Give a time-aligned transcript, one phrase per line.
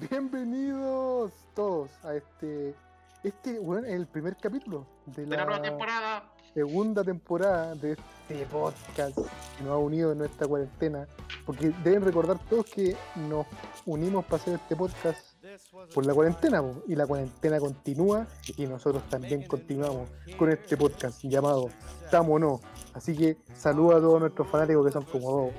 [0.00, 2.74] Bienvenidos todos a este.
[3.24, 6.24] Este, bueno, es el primer capítulo de De la nueva la temporada.
[6.54, 11.08] segunda temporada de este podcast que nos ha unido en nuestra cuarentena.
[11.44, 13.46] Porque deben recordar todos que nos
[13.86, 15.18] unimos para hacer este podcast
[15.94, 21.70] por la cuarentena, y la cuarentena continúa y nosotros también continuamos con este podcast llamado
[22.10, 22.60] Tamo o No.
[22.94, 25.52] Así que saludo a todos nuestros fanáticos que son como dos,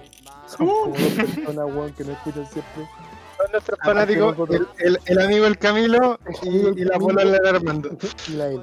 [0.47, 2.87] son como dos personas weón, que nos escuchan siempre.
[3.51, 6.49] Nuestros fanáticos, el, el- el amigo el Camilo y,
[6.81, 7.89] y la bola del Armando.
[8.27, 8.61] y la L.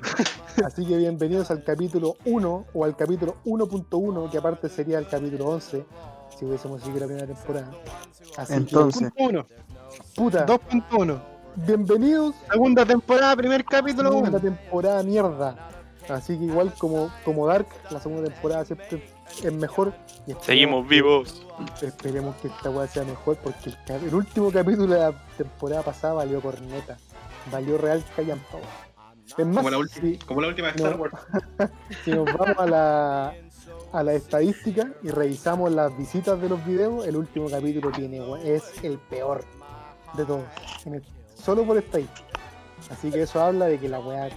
[0.64, 5.46] Así que bienvenidos al capítulo 1 o al capítulo 1.1, que aparte sería el capítulo
[5.48, 5.84] 11
[6.38, 7.70] si hubiésemos seguido la primera temporada.
[8.36, 9.10] Así Entonces.
[9.14, 9.54] 2.1, que,
[10.14, 11.20] puta, 2.1.
[11.56, 14.40] bienvenidos Segunda temporada, primer capítulo segunda 1.
[14.40, 15.68] temporada mierda.
[16.08, 19.02] Así que igual como, como Dark, la segunda temporada siempre
[19.42, 19.92] es mejor.
[20.26, 21.42] Y Seguimos que- vivos.
[21.82, 26.40] Esperemos que esta weá sea mejor porque el, último capítulo de la temporada pasada valió
[26.40, 26.96] corneta.
[27.50, 28.44] Valió real callampa.
[28.54, 28.86] weón.
[29.38, 30.88] Es más, Como la, si, como la última de no.
[30.88, 31.14] Star Wars.
[32.04, 33.34] si nos vamos a la,
[33.92, 38.62] a la estadística y revisamos las visitas de los videos, el último capítulo tiene, es
[38.84, 39.44] el peor
[40.14, 40.44] de todos.
[40.84, 42.26] En el- solo por estadística.
[42.90, 44.28] Así que eso habla de que la weá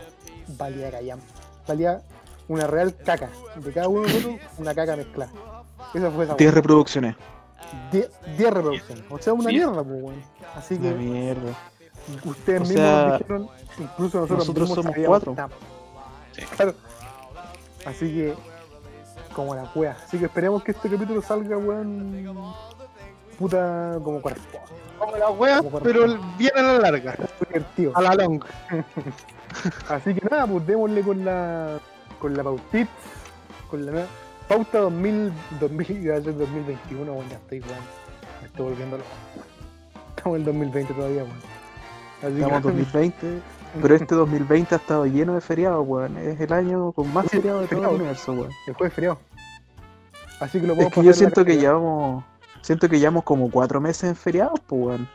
[0.58, 1.26] valía callampa.
[1.68, 2.02] Valía
[2.50, 3.30] una real caca.
[3.56, 5.32] De cada uno de nosotros, una caca mezclada.
[5.94, 6.56] Esa fue esa 10 weá.
[6.56, 7.16] reproducciones.
[7.92, 9.04] 10 10 reproducciones.
[9.10, 9.56] O sea, una Sí.
[9.56, 10.22] mierda, pues, weón.
[10.58, 11.52] Así Una que mierda.
[12.26, 15.36] ustedes O mismos sea, nos dijeron, incluso nosotros, nosotros mismos somos cuatro.
[16.34, 16.42] Sí.
[16.56, 16.74] Claro.
[17.86, 18.34] Así que,
[19.34, 19.96] como la wea.
[20.06, 22.26] Así que esperemos que este capítulo salga, weón.
[23.38, 24.60] Puta, como corresponde.
[24.98, 26.06] Como la wea, pero
[26.38, 27.16] bien a la larga.
[27.48, 27.94] Divertido.
[27.96, 28.44] A la long.
[29.90, 31.80] Así que nada, pues démosle con la.
[32.20, 32.90] Con la pautita.
[33.70, 34.08] Con la nueva.
[34.48, 37.80] Pauta 2000, 2000, iba a ser 2021, weón, ya estoy, weón.
[38.42, 39.10] Me estoy volviendo loco.
[40.10, 41.38] Estamos en el 2020 todavía, weón.
[42.22, 43.42] Así Estamos en que, 2020.
[43.82, 46.18] Pero este 2020 ha estado lleno de feriados, weón.
[46.18, 47.96] Es el año con más feriados de todo el feriados.
[47.96, 48.52] universo, weón.
[48.68, 49.20] el jueves feriado.
[50.40, 52.24] Así que lo Es podemos que yo siento que llevamos.
[52.62, 55.10] Siento que llevamos como cuatro meses en feriados, pues, weón.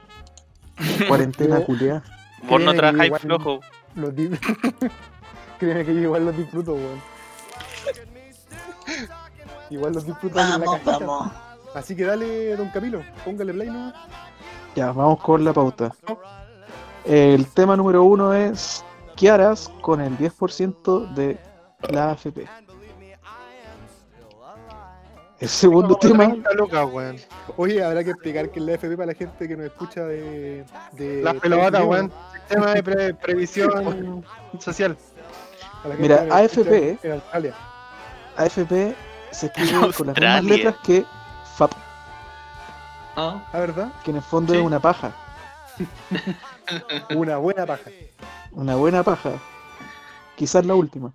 [1.08, 2.02] Cuarentena culiada.
[2.48, 3.60] Vos no trabajáis flojo.
[3.94, 4.12] Los
[5.58, 7.00] Créeme que yo igual los disfruto, weón.
[9.70, 11.32] Igual los disfruto en la cajita.
[11.74, 13.92] Así que dale, don Camilo, póngale play, ¿no?
[14.76, 15.92] Ya, vamos con la pauta.
[17.04, 18.84] El tema número uno es.
[19.16, 21.38] ¿Qué harás con el 10% de
[21.90, 22.48] la AFP?
[25.40, 26.26] El segundo tema.
[26.28, 27.16] 30 lucas, weón.
[27.56, 30.64] Oye, habrá que explicar que es la FP para la gente que nos escucha de.
[30.92, 32.12] de Las pelotas, weón.
[32.32, 34.24] Sistema de pre- previsión
[34.58, 34.96] social.
[35.98, 36.98] Mira, AFP.
[37.02, 37.54] En Australia.
[38.36, 38.94] AFP
[39.30, 41.04] se escribe con las mismas letras que
[41.56, 41.72] FAP,
[43.16, 43.92] Ah, ¿Ah, verdad?
[44.02, 44.58] que en el fondo Sí.
[44.58, 45.12] es una paja.
[47.14, 47.90] Una buena paja.
[48.52, 49.32] Una buena paja.
[50.36, 51.12] Quizás la última.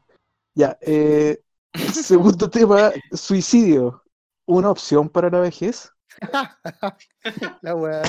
[0.53, 1.41] Ya, eh,
[1.93, 4.03] segundo tema, suicidio.
[4.45, 5.91] ¿Una opción para la vejez?
[7.61, 8.01] La weá.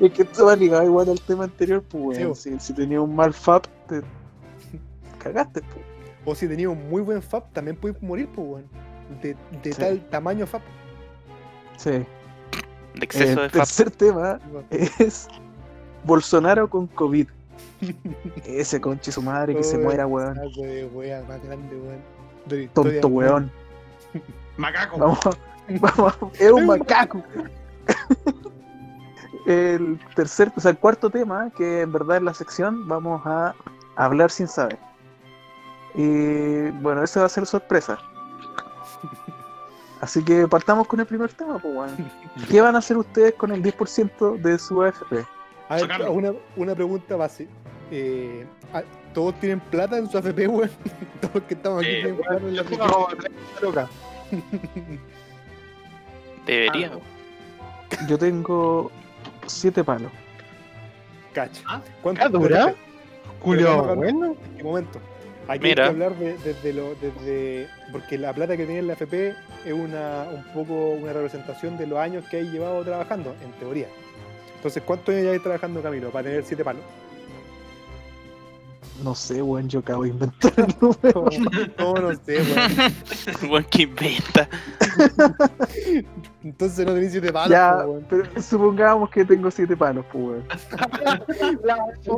[0.00, 2.36] Es que esto va ligado igual al tema anterior, pues, Sí, weón.
[2.36, 4.02] Si, si tenías un mal FAP, te
[5.18, 5.84] cagaste, pues.
[6.24, 8.64] O si tenías un muy buen FAP, también puedes morir, pues, weón.
[9.22, 9.78] De, de Sí.
[9.80, 10.62] tal tamaño FAP.
[11.78, 11.90] Sí.
[11.90, 12.04] de
[13.00, 13.52] exceso El de fap.
[13.52, 14.40] tercer tema
[14.70, 15.28] es
[16.04, 17.28] Bolsonaro con COVID.
[18.46, 20.34] Ese conche su madre que se muera, weón.
[20.56, 22.68] De wea más grande, weón.
[22.74, 23.50] Tonto weón.
[24.56, 24.98] Macaco.
[24.98, 25.18] Vamos,
[25.80, 27.22] vamos, es un macaco.
[29.46, 33.54] El tercer, o sea, el cuarto tema, que en verdad en la sección vamos a
[33.94, 34.78] hablar sin saber.
[35.94, 37.98] Y bueno, ese va a ser sorpresa.
[40.00, 42.10] Así que partamos con el primer tema, pues, weón.
[42.50, 45.24] ¿Qué van a hacer ustedes con el 10% de su AFP?
[45.68, 47.48] A ver, una, una pregunta base.
[47.90, 48.82] Eh, ah,
[49.14, 50.70] ¿Todos tienen plata en su AFP, weón?
[51.20, 52.78] Todos los que estamos aquí Eh, tienen plata en la AFP.
[52.78, 53.30] Como 30
[53.62, 53.90] lucas.
[56.46, 56.90] Debería.
[58.08, 58.90] Yo tengo
[59.46, 60.10] siete palos.
[61.32, 61.62] Cacha.
[61.66, 62.74] Ah, ¿Cuánto ¿Ah, dura?
[63.40, 64.34] Julio, bueno.
[64.44, 64.98] ¿En qué momento?
[65.48, 65.84] Aquí Mira.
[65.84, 66.94] hay que hablar de- desde lo.
[66.96, 69.34] Desde, porque la plata que tiene la AFP
[69.64, 73.86] es una, un poco una representación de los años que hay llevado trabajando, en teoría.
[74.56, 76.82] Entonces, ¿cuántos años lleváis trabajando, Camilo, para tener siete palos?
[79.04, 81.26] No sé, weón, yo acabo de inventar el número.
[81.78, 83.48] No, no sé, weón.
[83.50, 84.48] Buen que inventa.
[86.42, 88.06] Entonces no tenéis siete palos, Ya, po, weón.
[88.08, 90.44] pero supongamos que tengo siete palos, pues, weón.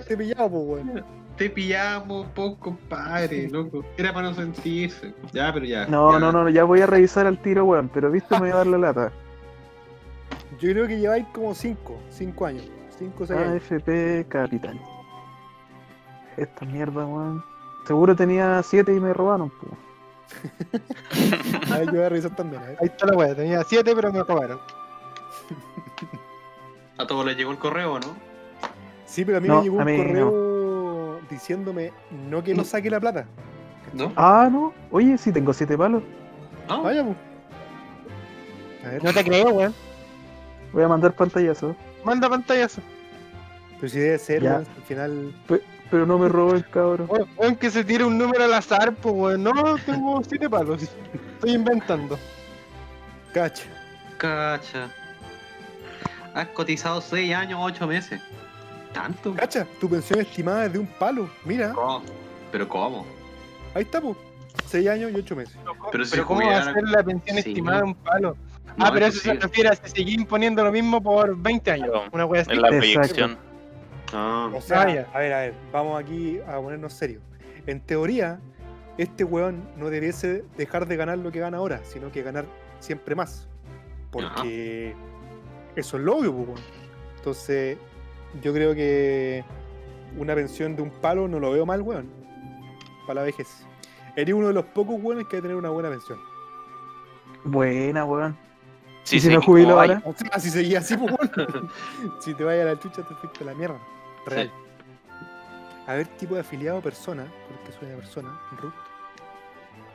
[0.06, 1.04] Te pillado, po, weón.
[1.36, 3.84] Te pillamos poco, compadre, loco.
[3.96, 5.14] Era para no sentirse.
[5.32, 5.86] Ya, pero ya.
[5.86, 6.18] No, ya.
[6.18, 8.66] no, no, ya voy a revisar al tiro, weón, pero viste, me voy a dar
[8.66, 9.12] la lata.
[10.60, 12.64] Yo creo que lleváis como 5, 5 años.
[12.98, 13.62] 5 o 6 años.
[13.62, 14.80] AFP Capital.
[16.38, 17.44] Esta mierda, weón.
[17.86, 19.66] Seguro tenía 7 y me robaron, po.
[21.74, 22.62] A ver, yo voy a revisar también.
[22.80, 24.58] Ahí está la weá, tenía 7 pero me acabaron.
[26.98, 28.14] A todos les llegó el correo, ¿no?
[29.06, 31.92] Sí, pero a mí No, me llegó a un mí correo diciéndome
[32.28, 33.26] no que no saque la plata.
[33.94, 34.12] ¿No?
[34.16, 34.72] Ah, no.
[34.90, 36.02] Oye, sí tengo 7 palos.
[36.68, 36.82] ¿No?
[36.82, 37.16] Vaya, pues.
[38.84, 39.74] A ver, No te creo, weón.
[40.72, 41.74] Voy a mandar pantallazo.
[42.04, 42.82] Manda pantallazo.
[43.76, 44.50] pero si debe ser, Ya.
[44.56, 45.34] weón, al final.
[45.90, 47.06] Pero no me roben, cabrón.
[47.10, 49.42] Weón, weón, que se tire un número al azar, pues weón.
[49.42, 49.52] No,
[49.86, 50.82] tengo 7 palos.
[50.82, 52.18] Estoy inventando.
[53.32, 53.64] Cacha.
[54.18, 54.90] Cacha.
[56.34, 58.20] Has cotizado 6 años, 8 meses.
[58.92, 59.34] ¿Tanto?
[59.34, 61.28] Cacha, tu pensión estimada es de un palo.
[61.44, 62.02] Mira, ¿Cómo?
[62.52, 63.06] ¿Pero cómo?
[63.74, 64.16] ahí está, pues.
[64.66, 65.56] 6 años y 8 meses.
[65.90, 67.48] Pero si Pero ¿cómo va a ser la pensión Sí.
[67.50, 68.36] estimada de un palo?
[68.76, 71.90] No, ah, pero eso se refiere a si seguir imponiendo lo mismo por 20 años.
[72.12, 72.52] Una wea así.
[72.52, 72.92] En la Exacto.
[72.94, 73.38] proyección.
[74.12, 77.22] Ah, O sea, Ah, a ver, a ver, vamos aquí a ponernos serios.
[77.66, 78.40] En teoría,
[78.96, 82.46] este weón no debiese dejar de ganar lo que gana ahora, sino que ganar
[82.80, 83.48] siempre más.
[84.10, 84.94] Porque
[85.76, 86.60] eso es lo obvio, pues, weón.
[87.16, 87.78] Entonces,
[88.42, 89.44] yo creo que
[90.16, 92.08] una pensión de un palo no lo veo mal, weón.
[93.06, 93.66] Para la vejez.
[94.16, 96.18] Eres uno de los pocos weones que a tener una buena pensión.
[97.44, 98.36] Buena, weón.
[99.04, 100.02] Sí, ¿Y si sí, me jubilo ahora?
[100.04, 101.70] O sea, si seguía así, pues, weón.
[102.20, 103.78] si te vaya a la chucha, te fuiste la mierda.
[104.26, 104.50] Real.
[105.86, 108.72] A ver, tipo de afiliado o persona, porque soy una persona, Ruth.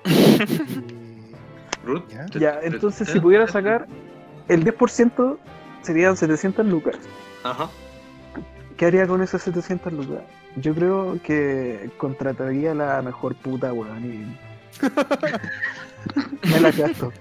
[0.05, 1.35] Y-
[1.85, 2.03] Ruth,
[2.39, 2.59] Ya.
[2.63, 3.87] entonces si pudiera sacar
[4.47, 5.37] el 10%
[5.81, 6.95] serían 700 lucas.
[7.43, 7.69] Ajá.
[8.77, 10.21] ¿Qué haría con esas 700 lucas?
[10.55, 14.39] Yo creo que contrataría la mejor puta, weón, y...
[16.49, 17.11] Me la gasto.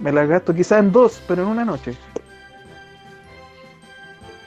[0.00, 1.94] Me la gasto quizás en dos, pero en una noche.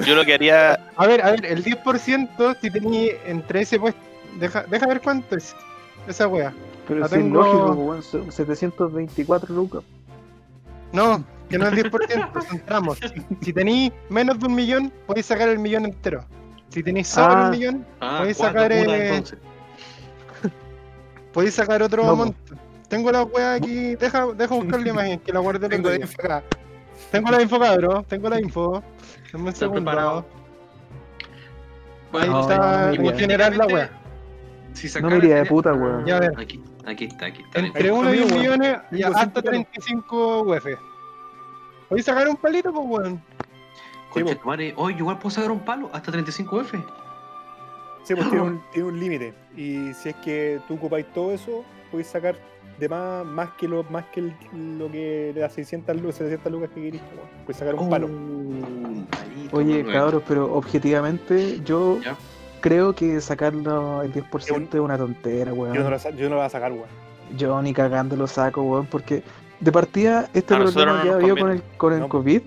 [0.06, 0.80] Yo lo que haría.
[0.96, 4.00] A ver, a ver, el 10% si tenía entre ese puesto.
[4.40, 5.56] Deja, deja ver cuánto es
[6.08, 6.54] esa wea.
[6.88, 9.84] Pero es tengo- lógico, weón, son 724 lucas.
[10.94, 12.98] No, que no es 10%, son tramos.
[13.00, 16.26] Si, si tenéis menos de un millón, podéis sacar el millón entero.
[16.70, 17.44] Si tenéis sobre Ah.
[17.46, 19.24] un millón, Ah, Podéis sacar, eh,
[21.34, 22.56] podéis sacar otro No, monto.
[22.90, 25.92] Tengo la wea aquí, deja, deja buscar la imagen, que la guardé el Tengo otro
[25.92, 26.44] de día.
[27.10, 28.84] Tengo la info, cabrón, tengo la info.
[29.32, 29.82] Dame un segundo.
[29.82, 30.20] preparado.
[30.20, 33.90] Ahí Bueno, No, está no, en general la wea.
[34.74, 36.06] Si No me iría de puta, weón.
[36.06, 36.32] Ya, a ver.
[36.38, 37.60] Aquí, aquí está, aquí está.
[37.60, 38.40] Entre Ahí 1 y está, 1 weón.
[38.40, 39.52] millones y Tengo hasta cinco palos.
[39.72, 40.66] 35 UF.
[41.90, 43.22] ¿Podéis sacar un palito, pues, weón?
[44.12, 46.84] Conche tu madre, Oye, igual puedo sacar un palo hasta 35F.
[48.04, 49.34] Sí, pues tiene un, tiene un límite.
[49.56, 52.36] Y si es que tú ocupáis todo eso, podéis sacar
[52.82, 56.70] de más, más que lo más que el- lo que las 600 lucas, 700 lucas
[56.74, 57.04] que queréis.
[57.46, 58.08] pues, sacar un palo.
[58.08, 62.16] Palito, Oye, cabros, pero objetivamente yo Ya.
[62.60, 65.76] creo que sacarlo el 10% es una tontera, weón.
[65.76, 66.86] Yo no, lo, sa- yo no lo voy a sacar, weón.
[67.38, 69.24] Yo ni cagando lo saco, weón, porque
[69.60, 72.10] de partida este A problema no que ha habido con el, con el No.
[72.10, 72.42] COVID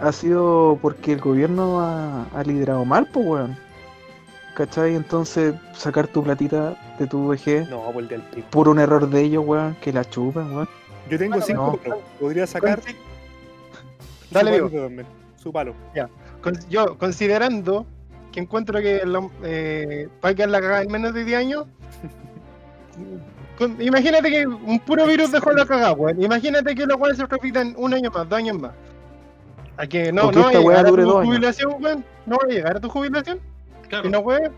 [0.00, 3.56] ha sido porque el gobierno ha, ha liderado mal, pues, weón.
[4.60, 4.94] ¿Cachai?
[4.94, 8.46] Entonces, sacar tu platita de tu VG No, por el del pico.
[8.50, 10.68] por un error de ellos, weón, que la chupen, weón.
[11.08, 11.96] Yo tengo Bueno, 5 no.
[12.20, 12.78] Podría sacar.
[12.82, 12.94] Consi-
[14.28, 15.02] su Dale, palo
[15.36, 15.74] Su palo.
[16.42, 17.86] Con- yo, considerando
[18.32, 21.64] que encuentro que la- eh, para quedar la cagada en menos de 10 años,
[23.58, 26.22] con- imagínate que un puro virus dejó la cagada, weón.
[26.22, 28.72] Imagínate que los weones se repitan un año más, dos años más.
[29.78, 32.04] A que no, no va a llegar a tu jubilación, weón.
[32.26, 33.40] No va a llegar a tu jubilación.
[33.90, 34.08] Claro.
[34.08, 34.52] Y no, weón.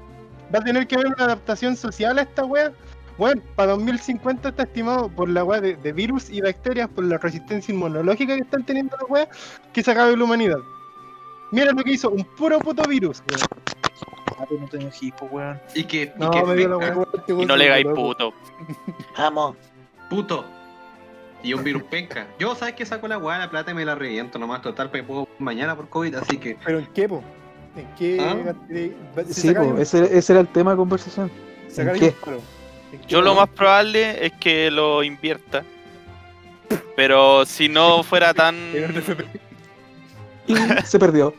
[0.55, 2.73] Va a tener que haber una adaptación social a esta weá.
[3.19, 7.19] Bueno, para 2050 está estimado por la weá de, de virus y bacterias, por la
[7.19, 9.29] resistencia inmunológica que están teniendo las weas,
[9.73, 10.59] que se acabe la humanidad.
[11.53, 13.23] Mira lo que hizo un puro puto virus.
[13.29, 14.63] weón.
[14.63, 15.61] no tengo equipo, weón.
[15.75, 16.97] Y que, y No, que me dio la weá.
[17.29, 18.35] Y no le hagáis puto.
[19.19, 19.57] Vamos.
[20.11, 20.45] puto.
[21.43, 22.27] Y un virus penca.
[22.39, 24.63] Yo, ¿sabes que Saco la weá, la plata y me la reviento nomás.
[24.63, 26.57] Total, me puedo mañana por COVID, así que.
[26.65, 27.23] ¿Pero en qué, po?
[27.77, 28.19] ¿En qué?
[28.21, 28.55] Ah.
[29.29, 31.31] si Sí, po, ese, ese era el tema de conversación.
[31.69, 32.17] sacáis ¿en un qué?
[32.25, 32.41] palo,
[32.93, 35.65] ¿en qué, Yo lo más probable es que lo invierta.
[36.97, 38.57] Pero si no fuera tan.
[40.85, 41.35] Se perdió.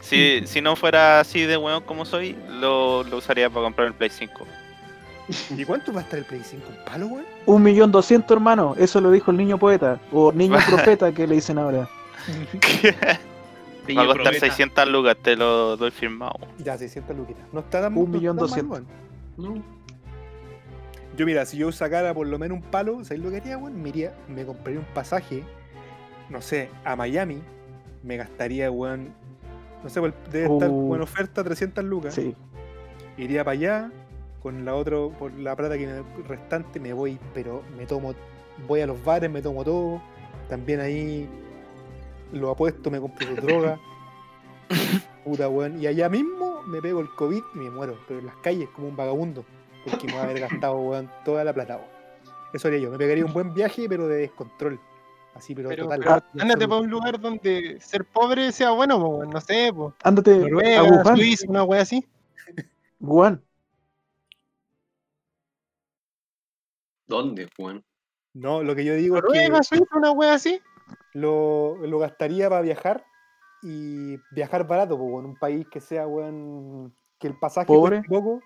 [0.00, 3.94] Si, si no fuera así de weón como soy, lo, lo usaría para comprar el
[3.94, 4.46] Play 5.
[5.56, 6.64] ¿Y cuánto va a estar el Play 5?
[6.68, 7.26] ¿Un palo, weón?
[7.46, 8.74] Un millón doscientos, hermano.
[8.78, 9.98] Eso lo dijo el niño poeta.
[10.12, 11.88] O niño profeta que le dicen ahora.
[13.94, 16.34] Va a costar 600 lucas, te lo doy firmado.
[16.58, 17.44] Ya, 600 luquitas.
[17.52, 18.82] No está tan Un millón doscientos.
[19.36, 19.62] No.
[21.16, 23.80] Yo, mira, si yo sacara por lo menos un palo, ¿sabes lo que haría, weón?
[23.82, 25.42] Me, iría- me compraría un pasaje
[26.28, 27.40] no sé, a Miami,
[28.02, 29.14] me gastaría, weón.
[29.84, 30.00] No sé,
[30.32, 30.94] debe estar Uh.
[30.96, 32.14] en oferta 300 lucas.
[32.14, 32.34] Sí.
[33.16, 33.90] Iría para allá,
[34.42, 38.12] con la otra, por la plata que me restante, me voy, pero me tomo,
[38.66, 40.02] voy a los bares, me tomo todo.
[40.48, 41.28] También ahí
[42.32, 43.78] lo apuesto, me compro droga.
[45.24, 45.80] Puta weón.
[45.80, 47.98] Y allá mismo me pego el COVID y me muero.
[48.06, 49.44] Pero en las calles como un vagabundo.
[49.84, 51.88] Porque me voy a haber gastado, weón, toda la plata, weón.
[52.52, 52.90] Eso haría yo.
[52.90, 54.80] Me pegaría un buen viaje, pero de descontrol.
[55.34, 56.00] Así, pero, Pero, total.
[56.32, 59.94] pero ándate para un lugar donde ser pobre sea bueno, weón, no sé, po.
[60.02, 61.16] Ándate a Noruega, Wuhan.
[61.16, 62.06] Suiza, una wea así.
[63.00, 63.42] Wuhan.
[67.06, 67.84] ¿Dónde, Juan?
[68.32, 70.58] No, lo que yo digo es Noruega, que Suiza, una wea así.
[71.12, 73.04] Lo, lo gastaría para viajar
[73.62, 77.98] y viajar barato, pues, en un país que sea, weón, que el pasaje Pobre.
[77.98, 78.40] cueste poco,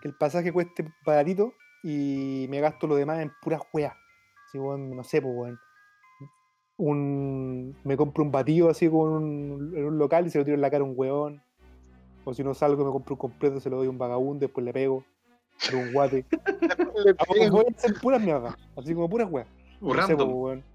[0.00, 3.94] que el pasaje cueste baratito y me gasto lo demás en puras weas.
[4.46, 5.58] Así, weón, no sé, pues, weón.
[6.76, 10.54] Un, me compro un batido así con un, en un local y se lo tiro
[10.54, 11.42] en la cara a un weón.
[12.24, 14.64] O si no salgo, me compro un completo, se lo doy a un vagabundo, después
[14.64, 15.04] le pego.
[15.64, 16.24] Pero un guate.
[17.50, 19.48] Voy a hacer puras mierdas, así como puras weas.
[19.80, 20.30] No sé, random.
[20.30, 20.71] po, weón.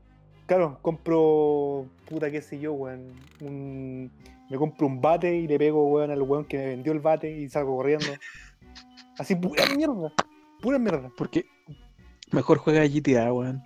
[0.47, 3.11] Claro, compro, puta, qué sé yo, weón.
[3.41, 4.09] Un,
[4.49, 7.29] me compro un bate y le pego, weón, al weón que me vendió el bate
[7.29, 8.07] y salgo corriendo.
[9.19, 10.13] Así, pura mierda.
[10.61, 11.11] Pura mierda.
[11.17, 11.45] Porque
[12.31, 13.61] mejor juega GTA, weón.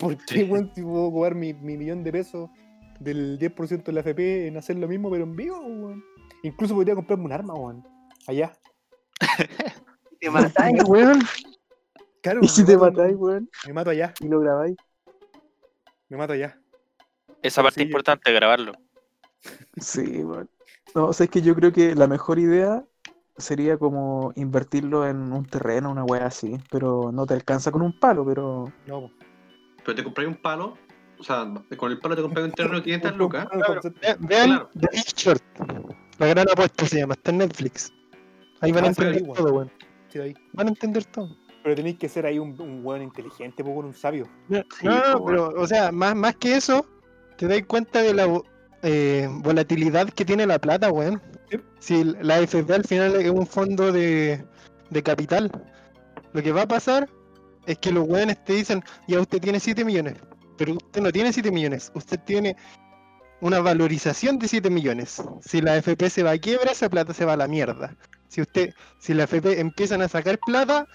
[0.00, 2.50] ¿Por qué, weón, si puedo cobrar mi, mi millón de pesos
[2.98, 6.02] del 10% de la FP en hacer lo mismo, pero en vivo, weón?
[6.42, 7.86] Incluso podría comprarme un arma, weón.
[8.26, 8.52] Allá.
[10.20, 11.20] Te matáis, weón.
[12.22, 14.14] Claro, Y si te matáis, weón, Me mato allá.
[14.20, 14.76] y lo grabáis.
[16.12, 16.58] Me mato allá.
[17.40, 18.72] Esa parte Sí, importante grabarlo.
[19.80, 20.50] Sí, weón.
[20.94, 22.84] No, o sea, es que yo creo que la mejor idea
[23.38, 26.58] sería como invertirlo en un terreno, una wea así.
[26.70, 28.70] Pero no te alcanza con un palo, pero.
[28.86, 29.10] No.
[29.86, 30.76] Pero te compré un palo.
[31.18, 33.92] O sea, con el palo te compré un terreno de 500 Compro un lucas.
[34.18, 34.68] Vean.
[34.78, 35.42] The Big Short.
[36.18, 37.90] La gran apuesta se llama, está en Netflix.
[38.60, 39.72] Ahí van a Ah, entender todo, weón.
[40.52, 41.34] Van a entender todo.
[41.62, 44.28] Pero tenéis que ser ahí un, un weón inteligente, po, con un sabio.
[44.48, 46.86] No, Sí, no, pero, o sea, más, más que eso,
[47.36, 48.40] te das cuenta de la
[48.82, 51.22] eh, volatilidad que tiene la plata, weón.
[51.50, 51.58] Sí.
[51.78, 54.44] Si la AFP al final es un fondo de,
[54.90, 55.50] de capital,
[56.32, 57.08] lo que va a pasar
[57.66, 60.14] es que los weones te dicen, ya usted tiene 7 millones,
[60.56, 62.56] pero usted no tiene 7 millones, usted tiene
[63.40, 65.22] una valorización de 7 millones.
[65.40, 67.96] Si la AFP se va a quiebra, esa plata se va a la mierda.
[68.28, 70.86] Si usted, si la AFP empiezan a sacar plata,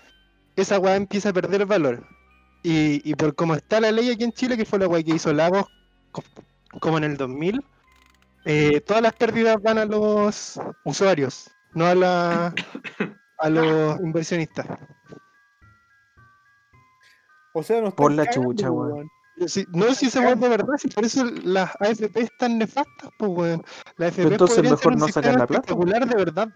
[0.57, 2.05] esa weá empieza a perder valor.
[2.63, 5.15] Y, y por cómo está la ley aquí en Chile, que fue la weá que
[5.15, 5.65] hizo Lagos
[6.11, 6.23] co-
[6.81, 7.63] como en el 2000,
[8.45, 12.53] eh, todas las pérdidas van a los usuarios, no a, la,
[13.39, 14.65] a los inversionistas.
[17.53, 19.09] O sea, no Por la chucha, po, weón.
[19.47, 23.63] Si- no si se vuelve verdad, si por eso las AFP están nefastas, pues weón.
[23.97, 25.73] Las AFP entonces mejor ser un no sacar la plata,
[26.05, 26.49] de verdad.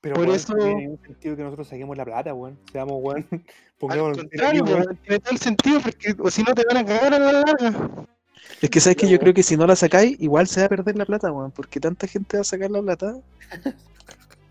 [0.00, 2.58] Pero Por eso- no tiene ningún sentido que nosotros saquemos la plata, weón.
[2.70, 3.26] Seamos, weón.
[3.90, 4.98] Al contrario, weón.
[5.02, 8.06] tiene todo el sentido, porque o si no te van a cagar a la larga.
[8.60, 10.68] Es que sabes que yo creo que si no la sacáis, igual se va a
[10.68, 11.50] perder la plata, weón.
[11.50, 13.16] Porque tanta gente va a sacar la plata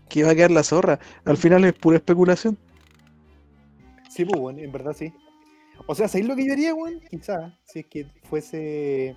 [0.08, 0.98] que va a quedar la zorra.
[1.24, 2.56] Al final es pura especulación.
[4.10, 5.12] Sí, pues, weón, en verdad sí.
[5.86, 7.00] O sea, ¿sabéis lo que yo haría, weón?
[7.10, 9.16] Quizás, si es que fuese.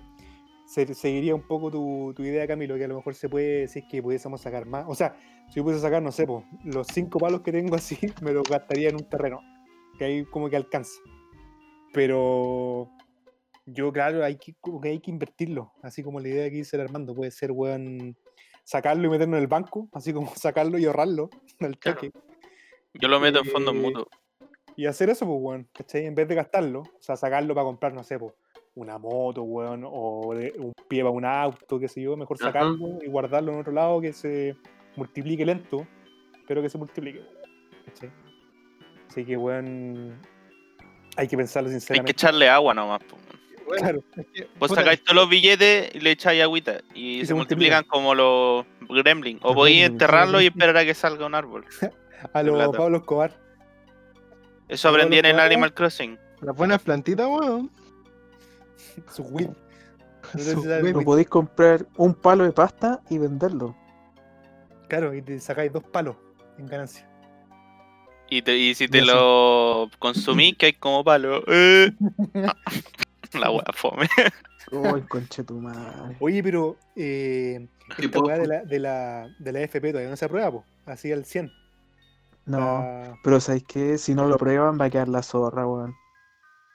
[0.72, 3.74] Se, seguiría un poco tu, tu idea, Camilo, que a lo mejor se puede, es
[3.90, 4.86] que pudiésemos sacar más.
[4.88, 5.14] O sea,
[5.48, 8.44] si yo pudiese sacar, no sé, pues, los cinco palos que tengo así, me los
[8.48, 9.40] gastaría en un terreno.
[9.98, 10.98] Que ahí como que alcanza.
[11.92, 12.90] Pero
[13.66, 15.72] yo, claro, hay que, como que hay que invertirlo.
[15.82, 18.16] Así como la idea que dice el Armando, puede ser, weón,
[18.64, 21.28] sacarlo y meterlo en el banco, así como sacarlo y ahorrarlo
[21.60, 22.00] al Claro.
[22.00, 22.12] toque.
[22.94, 24.06] Yo lo meto en fondos Eh, mutuos.
[24.76, 26.06] Y hacer eso, pues, weón, ¿cachai?
[26.06, 28.32] En vez de gastarlo, o sea, sacarlo para comprar, no sé, pues,
[28.74, 32.46] una moto, weón, o de- un pie para un auto, qué sé yo, mejor Ajá.
[32.48, 34.56] sacarlo y guardarlo en otro lado que se
[34.96, 35.86] multiplique lento,
[36.46, 37.22] pero que se multiplique,
[37.86, 38.10] ¿cachai?
[39.08, 40.18] Así que, weón,
[41.16, 42.12] hay que pensarlo Hay que sinceramente.
[42.12, 43.00] echarle agua nomás.
[43.66, 46.80] Bueno, Claro, es que, Vos sacáis todos los billetes y le echáis agüita.
[46.94, 49.40] Y, Y se, se multiplican como los gremlins.
[49.42, 51.64] O Los podéis enterrarlo y esperar a que salga un árbol.
[52.32, 52.78] a de lo plata.
[52.78, 53.38] Pablo Escobar,
[54.68, 56.18] Eso aprendí los en el Animal Crossing.
[56.40, 57.70] Las buenas plantitas, weón.
[59.12, 59.48] su weed.
[60.34, 60.92] No.
[60.92, 63.74] No podéis comprar un palo de pasta y venderlo.
[64.88, 66.14] Claro, y te sacáis dos palos
[66.58, 67.08] en ganancia.
[68.30, 71.42] Y, te- y si te lo consumís, que hay como palo.
[71.48, 71.90] eh.
[73.32, 74.08] La wea fome.
[74.70, 76.16] Uy, conche tu madre.
[76.20, 77.66] Oye, pero eh,
[77.98, 81.10] esta weá de la, de, la, de la FP todavía no se aprueba, pues, así
[81.10, 81.50] al 100.
[82.46, 83.98] No, La- pero ¿sabéis qué?
[83.98, 85.94] Si no lo prueban va a quedar la zorra, weón.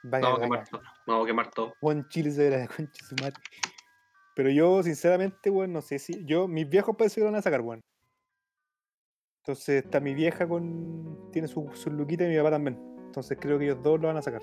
[0.04, 0.82] Vaya, Vamos a quemar todo.
[1.06, 1.74] Vamos a quemar todo.
[1.80, 3.34] Juan Chile se verá de concha su madre.
[4.34, 6.24] Pero yo, sinceramente, weón, no sé si.
[6.24, 7.80] Yo, mis viejos parece que lo van a sacar, weón.
[9.42, 11.30] Entonces está mi vieja con.
[11.32, 12.78] Tiene su, su luquita y mi papá también.
[13.06, 14.42] Entonces creo que ellos dos lo van a sacar.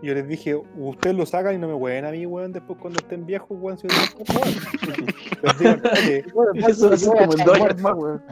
[0.00, 2.78] Y yo les dije, ustedes lo sacan y no me hueven a mí, weón, después
[2.80, 5.12] cuando estén viejos, weón, si yo tengo weón.
[5.42, 8.22] Les digo, "Oye, Eso ser como más, weón.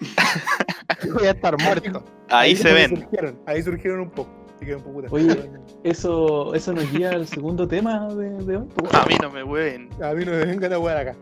[1.04, 2.04] Yo voy a estar muerto.
[2.28, 2.96] Ahí se ven.
[2.96, 4.39] Surgieron, ahí surgieron un poco.
[4.62, 5.50] Así que un poco Oye.
[5.84, 8.68] Eso, eso nos guía al segundo tema de, de hoy.
[8.76, 9.88] pues, A mí no me hueven.
[10.02, 11.16] A mí no me vengan a wear acá.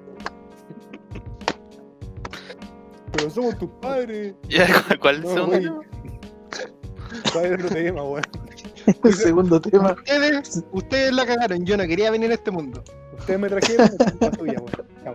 [3.13, 4.35] Pero somos tus padres.
[4.49, 4.67] Ya,
[5.01, 5.47] ¿Cuál No, son?
[5.47, 5.67] güey.
[7.33, 8.25] ¿Cuál es otro tema, weón?
[9.05, 9.93] El segundo tema.
[9.93, 11.65] Ustedes, ustedes la cagaron.
[11.65, 12.83] Yo no quería venir a este mundo.
[13.19, 13.89] Ustedes me trajeron
[14.37, 14.89] tuya, weón.
[15.05, 15.15] Chao.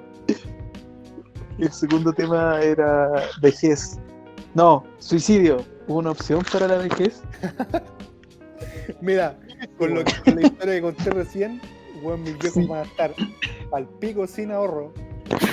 [1.59, 3.09] El segundo tema era
[3.41, 3.99] vejez.
[4.53, 5.57] No, suicidio.
[5.87, 7.21] ¿Hubo una opción para la vejez?
[9.01, 9.37] Mira,
[9.77, 11.61] con, lo que, con la historia que conté recién,
[12.01, 13.13] weón, mis viejos van a estar
[13.71, 14.93] al pico sin ahorro.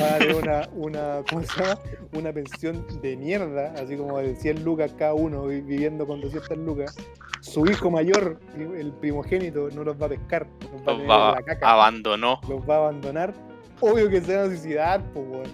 [0.00, 1.78] Van a tener una, una, ¿cómo se llama?
[2.12, 6.58] Una pensión de mierda, así como de 100 lucas cada uno, vi- viviendo con 200
[6.58, 6.96] lucas.
[7.40, 11.34] Su hijo mayor, el primogénito, no los va a pescar, los va a Los va,
[11.36, 11.70] la caca.
[11.72, 12.40] abandonó.
[12.48, 13.32] los va a abandonar.
[13.80, 15.44] Obvio que se van a suicidar, pues, weón.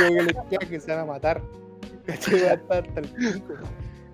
[0.00, 1.42] Lo único que les queda es que se van a matar.
[2.06, 2.42] ¿Cachai?
[2.44, 3.54] Va a estar hasta el pico.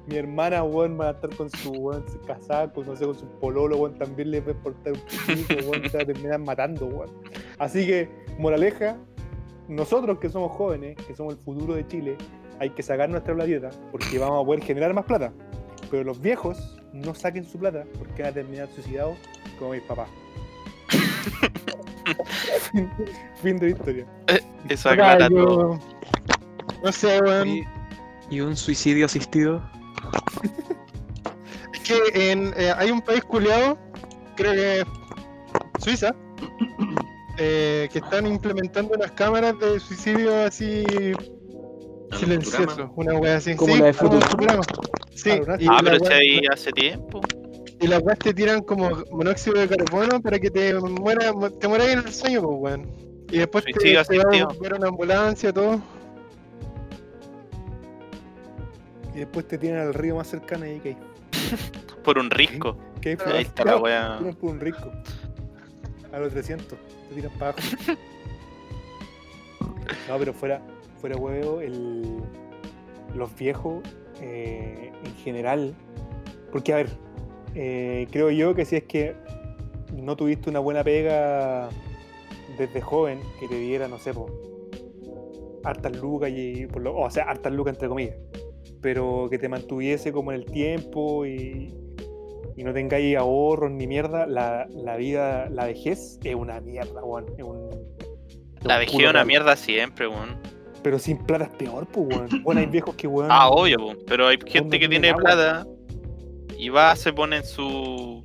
[0.07, 3.27] Mi hermana, weón, va a estar con su, weón, casada, con, no sé, con su
[3.39, 5.01] pololo, weón, también le va a importar un
[5.37, 7.11] pico, weón, se va a terminar matando, weón.
[7.59, 8.97] Así que, moraleja,
[9.69, 12.17] nosotros que somos jóvenes, que somos el futuro de Chile,
[12.59, 15.33] hay que sacar nuestra platita, porque vamos a poder generar más plata.
[15.91, 19.17] Pero los viejos no saquen su plata, porque van a terminar suicidados
[19.59, 20.09] como mis papás.
[22.73, 22.91] fin,
[23.43, 24.07] fin de la historia.
[24.69, 25.81] Eso Puta, aclara yo- todo.
[26.83, 27.49] No sé, weón.
[27.49, 27.63] Y,
[28.31, 29.63] y un suicidio asistido.
[31.93, 33.79] Es que en, eh, hay un país culiado,
[34.37, 34.85] creo que
[35.79, 36.15] Suiza,
[37.39, 40.85] eh, que están implementando unas cámaras de suicidio así
[42.19, 43.55] silencioso, una wea así.
[43.57, 44.63] Como Sí, la de como Futurama.
[45.15, 47.21] Sí, Ah, y Ah, pero se ahí hace tiempo.
[47.81, 51.89] y las weas te tiran como monóxido de carbono para que te muera, te mueras
[51.89, 52.91] en el sueño, pues weón.
[53.31, 55.81] Y después te, Suicidio te a una ambulancia, todo.
[59.15, 60.97] Y después te tiran al río más cercano y que hay.
[62.05, 62.77] Por un risco.
[63.01, 64.17] Que hay Ahí está la wea.
[64.19, 64.91] tiran por un risco.
[66.13, 66.67] A los 300.
[67.09, 67.63] Te tiran para abajo.
[70.09, 70.61] No, pero fuera,
[71.01, 72.03] fuera huevo, el,
[73.15, 73.83] los viejos
[74.21, 75.75] eh, en general.
[76.51, 76.89] Porque, a ver,
[77.55, 79.15] eh, creo yo que si es que
[79.93, 81.69] no tuviste una buena pega
[82.59, 84.27] desde joven, que te diera, no sé, po,
[85.65, 88.17] hartas lucas y, por lo- o sea, hartas lucas entre comillas,
[88.81, 91.73] pero que te mantuviese como en el tiempo y,
[92.57, 97.27] y no tengáis ahorros ni mierda, la, la vida, la vejez es una mierda, weón.
[97.39, 97.71] Es un,
[98.59, 100.37] es La un vejez es una mierda siempre, weón.
[100.83, 102.29] Pero sin plata es peor, pues, weón.
[102.45, 103.29] Bueno, hay viejos que, weón.
[103.31, 105.23] Ah, obvio, po, pero hay gente que tiene agua.
[105.23, 105.67] plata
[106.59, 108.25] y va, se pone en su.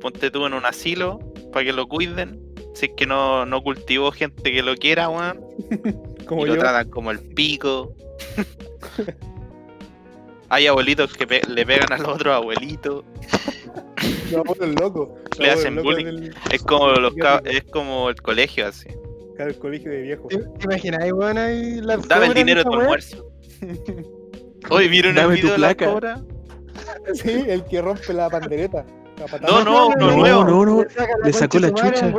[0.00, 1.18] Ponte tú en un asilo
[1.52, 2.42] para que lo cuiden.
[2.74, 5.40] Si es que no, no cultivó gente que lo quiera, weón.
[6.26, 7.94] como y lo tratan como el pico.
[10.48, 13.04] Hay abuelitos que pe- le pegan a los otros abuelitos.
[14.30, 15.08] Los abuelos locos.
[15.08, 16.04] los Le abuelos hacen locos bullying.
[16.20, 17.12] del- Es como los
[17.44, 18.88] es como el colegio así.
[19.36, 20.28] Claro, el colegio de viejos.
[20.28, 23.30] ¿Te, te imaginas, weón, ahí las Dame el dinero de tu almuerzo.
[24.70, 26.20] Hoy ¿vieron el video de la cobra?
[27.14, 28.84] Sí, el que rompe la pandereta.
[29.18, 29.46] la patada.
[29.52, 30.44] No, no, no, no, no, nuevo.
[30.44, 30.84] no, no,
[31.24, 32.12] Le sacó la chucha.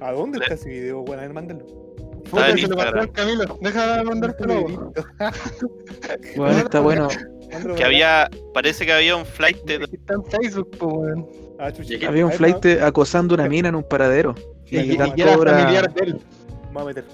[0.00, 1.18] ¿A dónde está ese video, weón?
[1.18, 1.66] A ver, mándalo.
[2.30, 3.58] Puta, en se lo pasó al Camilo.
[3.60, 4.54] Deja de mandártelo.
[4.62, 4.92] weón.
[6.36, 7.08] Bueno, está bueno.
[7.76, 11.26] Que había, parece que había un flight de Está en Facebook, po, weón.
[11.58, 11.74] acá.
[11.78, 14.34] Ah, Había un flight acosando a una mina en un paradero.
[14.66, 16.20] Y, Y y era cobra- familiar de él.
[16.74, 17.04] A meter.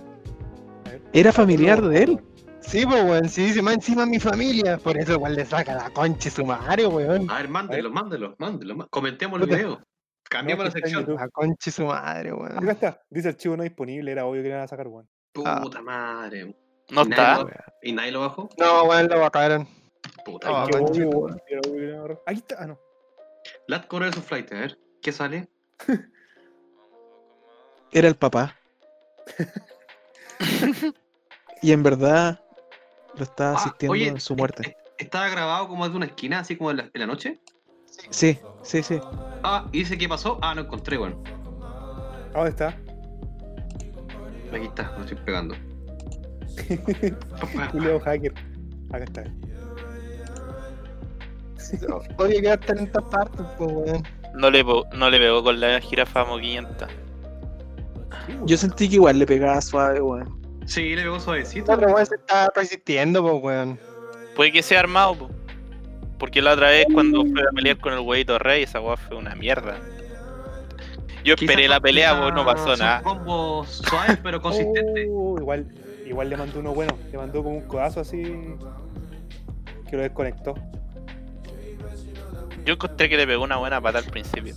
[1.13, 2.21] ¿Era familiar de él?
[2.61, 3.29] Sí, pues, weón.
[3.29, 4.79] Sí, dice más encima mi familia.
[4.79, 7.29] Por eso, igual le saca la concha su madre, weón.
[7.31, 8.77] A ver, mándelo, mándelo, mándelo.
[8.77, 9.57] má- Comentemos el Puta.
[9.57, 9.81] video.
[10.31, 11.15] Cambiamos No, la sección.
[11.17, 12.69] La concha su madre, Acá weón.
[12.69, 13.01] está.
[13.11, 14.13] Dice archivo no disponible.
[14.13, 15.09] Era obvio que le iban a sacar, weón.
[15.33, 16.55] Puta madre.
[16.91, 17.39] No ¿Y nadie está.
[17.43, 17.51] lo-
[17.83, 18.49] ¿Y nadie lo bajó?
[18.59, 19.69] No, weón, lo bajaron.
[20.25, 20.49] Puta.
[20.51, 21.41] Ah, weón.
[22.27, 22.57] Ahí está.
[22.59, 22.79] Ah, no.
[23.67, 24.79] Lat correr su flight, a ver.
[25.03, 25.49] ¿Qué sale?
[27.93, 28.55] Era el papá.
[31.63, 32.41] y en verdad
[33.17, 34.69] lo estaba Ah, asistiendo oye, en su muerte.
[34.69, 37.41] eh, ¿Estaba grabado como de una esquina, así como en la, en la noche?
[38.11, 39.01] Sí, sí, sí.
[39.43, 40.39] Ah, y dice qué pasó.
[40.43, 40.97] Ah, no encontré.
[40.97, 41.01] ¿A
[42.35, 42.69] dónde está?
[44.53, 45.55] Aquí está, lo estoy pegando.
[47.73, 48.35] Julio Hacker.
[48.91, 49.25] Acá está.
[52.19, 54.03] Oye, que estar en todas partes, pues, weón.
[54.35, 56.89] No le, no le pegó con la jirafa Mo 500.
[58.45, 60.39] Yo sentí que igual le pegaba suave, weón.
[60.67, 61.73] Sí, le pegó suavecito.
[61.73, 63.79] Otro weón se está resistiendo, pues weón.
[64.37, 65.31] Puede que sea armado, po.
[66.19, 69.17] Porque la otra vez cuando fue a pelear con el huevito rey, esa weá fue
[69.17, 69.77] una mierda.
[71.25, 73.03] Yo Quizás esperé la pelea, pues no pasó nada.
[73.03, 75.09] combos suaves pero consistentes.
[75.13, 75.67] Oh, igual,
[76.07, 76.97] igual le mandó uno bueno.
[77.11, 78.23] Le mandó como un codazo así.
[79.89, 80.55] Que lo desconectó.
[82.69, 84.55] Yo encontré que le pegó una buena pata al principio.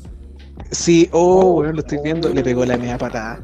[0.69, 2.27] Sí, oh, Oh, weón, lo estoy viendo.
[2.27, 3.39] Le pegó la media patada.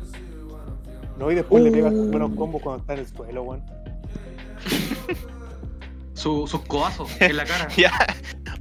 [1.18, 2.12] No, y después le pega Uh.
[2.12, 3.64] buenos combos cuando está en el suelo, weón.
[6.16, 7.70] Su- sus codazos en la cara.
[7.78, 7.94] Ya.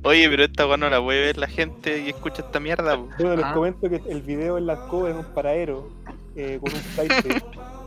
[0.04, 3.08] Oye, pero esta weá no la puede ver la gente y escucha esta mierda, po.
[3.18, 3.52] Bueno, les Ah.
[3.52, 5.88] comento que el video en la escoba en un paradero,
[6.36, 7.12] eh, con un flight,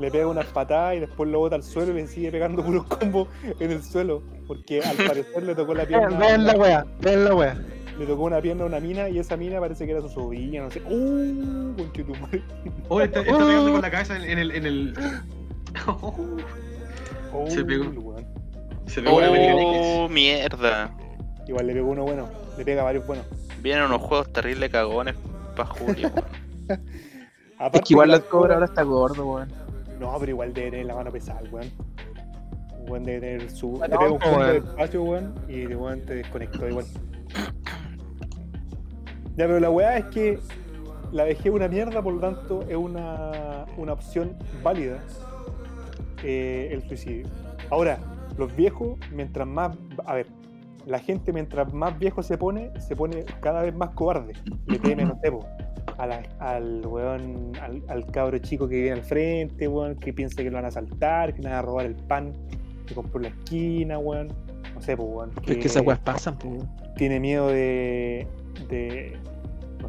[0.01, 2.84] le pega unas patadas y después lo bota al suelo y le sigue pegando puros
[2.86, 3.29] combos
[3.62, 4.21] en el suelo.
[4.45, 6.17] Porque al parecer le tocó la pierna.
[6.17, 7.58] vean la weá, vean la weá.
[7.99, 10.63] Le tocó una pierna a una mina y esa mina parece que era su sobrina,
[10.63, 10.81] no sé.
[10.89, 11.75] ¡Uh!
[11.75, 12.41] Conchetumare.
[12.88, 14.51] Oh, está, está pegando con la cabeza en, en el.
[14.51, 14.93] En el...
[17.31, 17.83] Oh, Se pegó.
[17.89, 18.25] weón.
[18.88, 19.29] Se pegó una.
[19.29, 20.95] Oh, mierda.
[21.47, 23.25] Igual le pegó uno bueno, le pega varios buenos.
[23.62, 25.15] Vienen unos juegos terribles cagones
[25.55, 26.12] para Julio.
[27.57, 29.51] Aparte Es que igual la cobra ahora está gordo, weón.
[29.99, 31.69] No, pero igual debe tener la mano pesada, weón.
[32.88, 33.71] Weón debe tener su.
[33.71, 34.65] Bueno, le pega un combo de weón.
[34.65, 36.85] despacho, weón, y el weón te desconectó igual.
[39.39, 40.38] Ya, pero la weá es que
[41.13, 45.02] la vejez es una mierda, por lo tanto es una, una opción válida
[46.25, 47.25] eh, el suicidio.
[47.69, 47.99] Ahora,
[48.38, 49.78] los viejos, mientras más.
[50.06, 50.28] A ver,
[50.86, 54.34] la gente mientras más viejo se pone, se pone cada vez más cobarde.
[54.67, 55.32] Le teme, no sé,
[56.39, 60.56] al weón, al, al cabro chico que viene al frente, weón, que piensa que lo
[60.56, 62.34] van a asaltar, que le van a robar el pan
[62.86, 64.34] que compró en la esquina, weón.
[64.75, 65.32] No sé, pues, weón.
[65.47, 66.62] Es que esas weas pasan, pues.
[66.97, 68.28] tiene miedo de,
[68.67, 69.17] de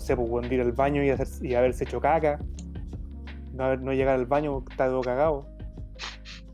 [0.01, 2.39] no sé, pues, ir al baño y, haberse hecho caca.
[3.53, 5.47] No, llegar al baño está todo cagado.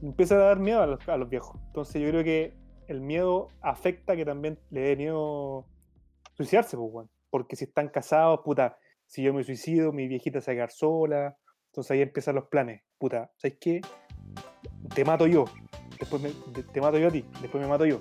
[0.03, 1.57] Empieza a dar miedo a los, viejos.
[1.69, 2.57] Entonces yo creo que
[2.89, 5.65] el miedo afecta que también le dé miedo
[6.35, 7.11] suicidarse, pues, weón.
[7.31, 10.71] Porque si están casados, puta, si yo me suicido, mi viejita se va a quedar
[10.73, 11.37] sola.
[11.67, 12.83] Entonces ahí empiezan los planes.
[12.99, 13.81] Puta, ¿sabes qué?
[14.93, 15.45] Te mato yo.
[16.01, 17.25] Después me- te, te mato yo a ti.
[17.41, 18.01] Después me mato yo.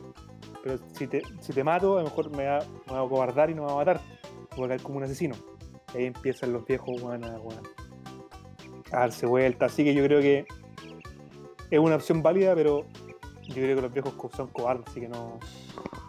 [0.64, 3.52] Pero si te, si te mato, a lo mejor me va, me va a cobardar
[3.52, 4.02] y no me va a matar.
[4.56, 5.36] Voy a caer como un asesino.
[5.94, 7.18] Y ahí empiezan los viejos, a,
[8.92, 9.66] darse vuelta.
[9.66, 10.46] Así que yo creo que
[11.70, 12.86] es una opción válida, pero
[13.44, 15.40] yo creo que los viejos son cobardes, así que no,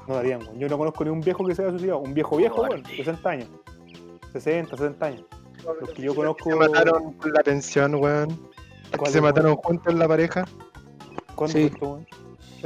[0.06, 0.58] no darían, weón.
[0.58, 2.00] Yo no conozco ni un viejo que se haya suicidado.
[2.00, 2.96] Un viejo viejo, weón, Cobarde.
[2.96, 3.48] 60 años.
[4.32, 5.24] 60, 60 años.
[5.80, 6.50] Los que yo conozco.
[6.50, 8.28] Se mataron por la pensión, weón.
[8.96, 10.44] ¿Cuál Se mataron juntos en la pareja.
[11.34, 11.64] ¿Cuándo Sí.
[11.64, 12.06] esto, weón?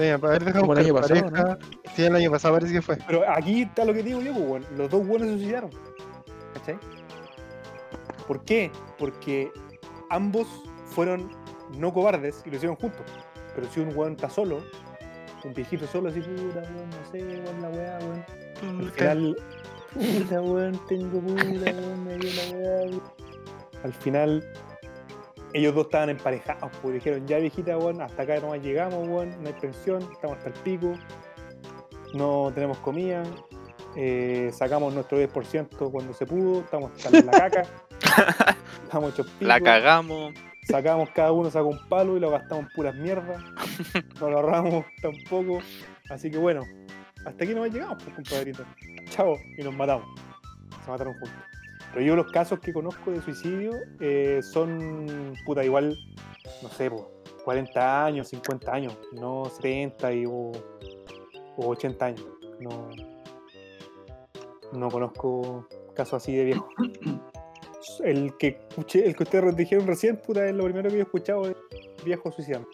[0.01, 1.59] Oye, a ver, dejamos el año pasado, pareja.
[1.95, 2.97] Sí, el año pasado parece que fue.
[3.07, 4.65] Pero aquí está lo que digo yo, pues, weón.
[4.79, 5.71] Los dos buenos se suicidaron.
[6.55, 6.79] ¿Cachai?
[8.27, 8.73] ¿Por qué?
[8.99, 9.53] Porque
[10.09, 10.47] ambos
[10.87, 11.31] fueron
[11.77, 13.05] no cobardes y lo hicieron juntos.
[13.55, 14.63] Pero si un weón está solo,
[15.45, 18.81] un viejito solo, así, puta, weón, no sé, weón, la weá, weón.
[18.81, 19.37] Al final,
[19.93, 23.01] puta, weón, tengo puta, weón, me dio la weá.
[23.85, 24.51] Al final,
[25.53, 29.49] ellos dos estaban emparejados, pues dijeron, ya viejita, weón, hasta acá nomás llegamos, weón, no
[29.49, 30.93] hay pensión, estamos hasta el pico,
[32.15, 33.23] no tenemos comida,
[33.97, 37.63] eh, sacamos nuestro 10% cuando se pudo, estamos hasta la caca,
[38.85, 40.35] estamos hechos pico, La cagamos.
[40.63, 43.43] sacamos cada uno saca un palo y lo gastamos en puras mierdas,
[44.21, 45.61] no lo ahorramos tampoco,
[46.11, 46.63] así que bueno,
[47.27, 48.65] hasta aquí nomás llegamos, pues compadrito,
[49.11, 50.07] chao, y nos matamos,
[50.85, 51.50] se mataron juntos.
[51.93, 55.97] Pero yo los casos que conozco de suicidio eh, son, puta, igual,
[56.63, 57.03] no sé, pues,
[57.45, 60.53] 40 años, 50 años, no 70 y, o,
[61.57, 62.27] o 80 años.
[62.61, 62.91] No,
[64.73, 66.69] no conozco casos así de viejos.
[68.05, 71.05] El que escuché, el que ustedes dijeron recién, puta, es lo primero que yo he
[71.05, 71.57] escuchado de
[72.05, 72.69] viejos suicidando.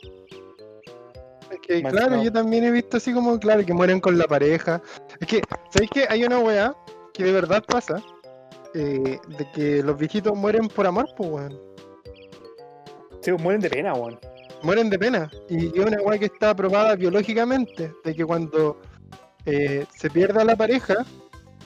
[1.49, 2.25] Es que, Más claro, no.
[2.25, 4.83] yo también he visto así como, claro, que mueren con la pareja.
[5.21, 6.75] Es que, ¿sabéis que hay una weá
[7.15, 8.03] que de verdad pasa?
[8.79, 11.59] Eh, de que los viejitos mueren por amor, pues, weón.
[13.23, 14.19] Sí, mueren de pena, weón.
[14.63, 15.31] Mueren de pena.
[15.49, 18.81] Y es una weá que está aprobada biológicamente, de que cuando
[19.47, 21.05] eh, se pierde a la pareja,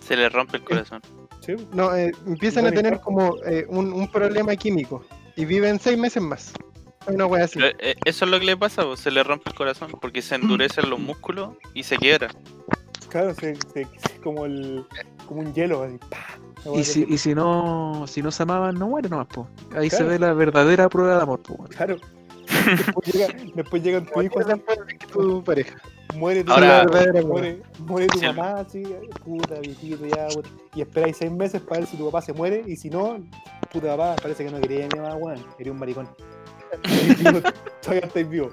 [0.06, 1.00] Se le rompe el corazón.
[1.40, 5.04] Sí, no, eh, empiezan a tener como eh, un, un problema químico.
[5.36, 6.52] Y viven seis meses más.
[7.06, 7.58] Es una weá así.
[7.58, 10.20] Pero, eh, eso es lo que le pasa, pues, se le rompe el corazón porque
[10.22, 12.28] se endurecen los músculos y se quiebra.
[13.08, 13.86] claro, se- se-
[14.22, 14.84] como, el,
[15.30, 15.98] como un hielo, así.
[16.66, 19.48] La Y si, y si no si no se amaban, no mueren nomás, po.
[19.74, 20.04] Ahí Claro.
[20.04, 21.56] se ve la verdadera prueba de amor, po.
[21.68, 21.96] Claro.
[22.76, 24.52] Después, llega, después llegan tu hijo así,
[24.98, 25.76] que tu pareja.
[26.16, 28.82] Muere tu, Ahora- muere, muere, muere tu mamá, así,
[29.24, 30.26] puta, viejito, ya.
[30.74, 33.18] Y esperáis seis meses para ver si tu papá se muere, y si no,
[33.72, 36.08] puta papá, parece que no quería a mi mamá, weón, quería un maricón.
[37.18, 37.40] Vivo,
[37.82, 38.52] Todavía estáis vivos.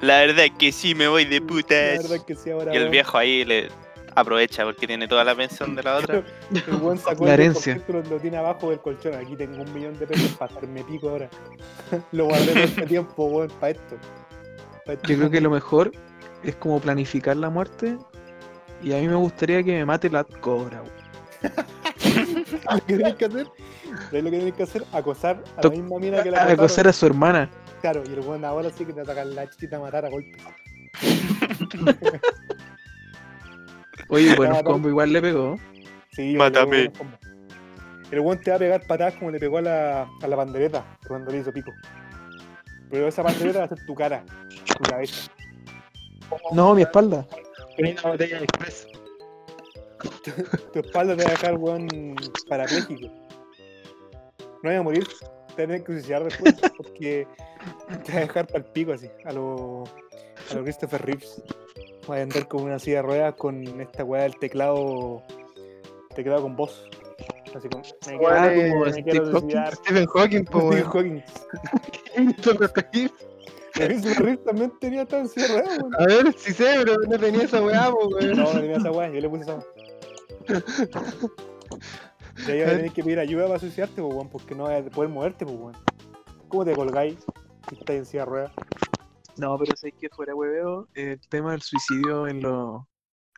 [0.00, 1.98] La verdad es que sí me voy de La putas.
[1.98, 2.74] verdad es que sí, ahora.
[2.74, 3.68] Y el viejo ahí le
[4.14, 6.22] aprovecha porque tiene toda la pensión de la otra.
[6.66, 7.76] El weón sacó La herencia.
[7.76, 9.14] 10%, Lo, lo tiene abajo del colchón.
[9.14, 11.28] Aquí tengo un millón de pesos para hacerme pico ahora.
[12.12, 13.96] lo guardé todo este tiempo, weón, para esto.
[14.86, 15.08] Pa' esto.
[15.08, 15.92] Yo creo que lo mejor
[16.42, 17.98] es como planificar la muerte.
[18.82, 21.04] Y a mí me gustaría que me mate la cobra, weón.
[22.70, 23.46] lo que tenéis que hacer,
[24.08, 24.84] ¿sabes lo que tenéis que hacer?
[24.92, 27.50] Acosar a la To- misma mina que la acosar a su hermana.
[27.80, 30.36] Claro, y el weón ahora sí que te ataca la chichita a matar a golpe.
[34.08, 34.64] Oye, bueno, no.
[34.64, 35.56] combo igual le pegó.
[36.12, 36.92] Sí, Mátame.
[38.10, 40.36] el weón- El te va a pegar patadas como le pegó a la, a la
[40.36, 41.72] pandereta cuando le hizo pico.
[42.90, 44.24] Pero esa pandereta va a ser tu cara,
[44.78, 45.30] tu cabeza.
[46.52, 47.26] No, mi espalda.
[47.76, 48.86] Tenía una botella de express.
[50.72, 52.14] Tu espalda te va a dejar, weón,
[52.48, 53.08] parapléjico.
[54.62, 57.26] No vas a morir, te vas a tener que suicidar después porque
[58.04, 59.84] te va a dejar para el pico así, a lo,
[60.50, 61.42] a lo Christopher Reeves.
[62.06, 65.22] Vas a andar con una silla de ruedas con esta weá del teclado,
[66.14, 66.88] teclado con voz.
[67.54, 69.40] Así como, me quiero, Ah, me como quiero Steve Hawking.
[69.40, 69.74] suicidar.
[69.76, 70.92] Stephen Hawking, po, Steve weón.
[70.92, 71.22] Hawking.
[74.44, 75.94] También tenía esta en silla de ruedas, weón.
[75.98, 78.36] A ver, si sé, pero no tenía esa weá, po, weón.
[78.36, 79.64] No, no tenía esa weá, yo le puse esa weá.
[82.48, 84.84] Y ahí vas a tener que pedir ayuda para suicidarte, pues, weón, porque no vas
[84.84, 85.76] a poder moverte, pues, weón.
[86.48, 87.16] ¿Cómo te colgáis
[87.68, 88.52] si estás en silla de ruedas?
[89.36, 92.82] No, pero sé que fuera hueveo, el tema del suicidio en los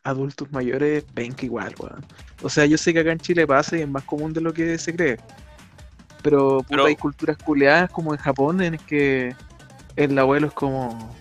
[0.03, 2.05] adultos mayores, penca igual, weón.
[2.41, 4.53] O sea, yo sé que acá en Chile pasa y es más común de lo
[4.53, 5.17] que se cree.
[6.23, 9.35] Pero, puta, Pero- hay culturas culeadas como en Japón en que
[9.95, 11.15] el abuelo es como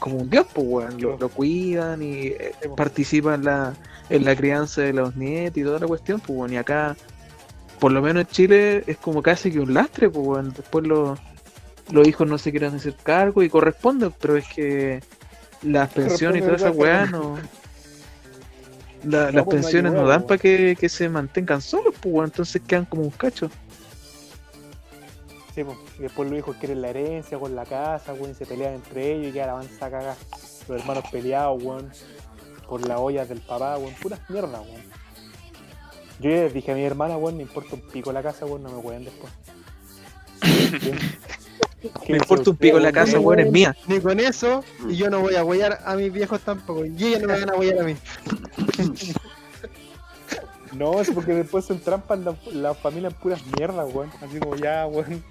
[0.00, 1.00] como un dios, pues, weón.
[1.00, 2.76] Lo, lo cuidan y eh, Sí, po.
[2.76, 3.72] participa en la,
[4.10, 6.52] en la crianza de los nietos y toda la cuestión, pues, weón.
[6.52, 6.94] Y acá,
[7.80, 10.52] por lo menos en Chile, es como casi que un lastre, pues, weón.
[10.52, 11.18] Después los,
[11.90, 15.02] los hijos no se quieren hacer cargo y corresponden, pero es que
[15.62, 17.38] las pensiones y toda esa Corresponde, weá no.
[19.04, 22.26] la- las pues, no pensiones no dan para que, que se mantengan solos, pues, weón.
[22.26, 23.50] Entonces quedan como un cacho.
[25.54, 25.76] Sí, pues.
[25.98, 29.28] Después los hijos quieren la herencia con la casa, weón, y se pelean entre ellos
[29.28, 30.16] y queda la avanza caga.
[30.68, 31.90] Los hermanos peleados, weón,
[32.68, 34.82] por las ollas del papá, weón, puras mierda, weón.
[36.20, 38.62] Yo ya les dije a mi hermana, weón, me importa un pico la casa, weón,
[38.62, 39.32] no me weón después.
[42.08, 43.76] Me importa un pico la casa, weón, es mía.
[43.86, 46.84] Ni con eso, y yo no voy a huellar a mis viejos tampoco.
[46.84, 47.96] Y ellos no me van a huellar a mí.
[50.74, 54.10] No, es porque después se entrampan la, la familia en puras mierdas, weón.
[54.20, 55.22] Así como ya, weón.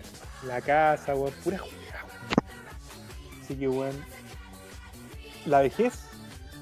[0.47, 1.33] La casa, weón.
[1.43, 1.75] Pura weón.
[3.41, 3.95] Así que, weón.
[5.45, 5.99] La vejez.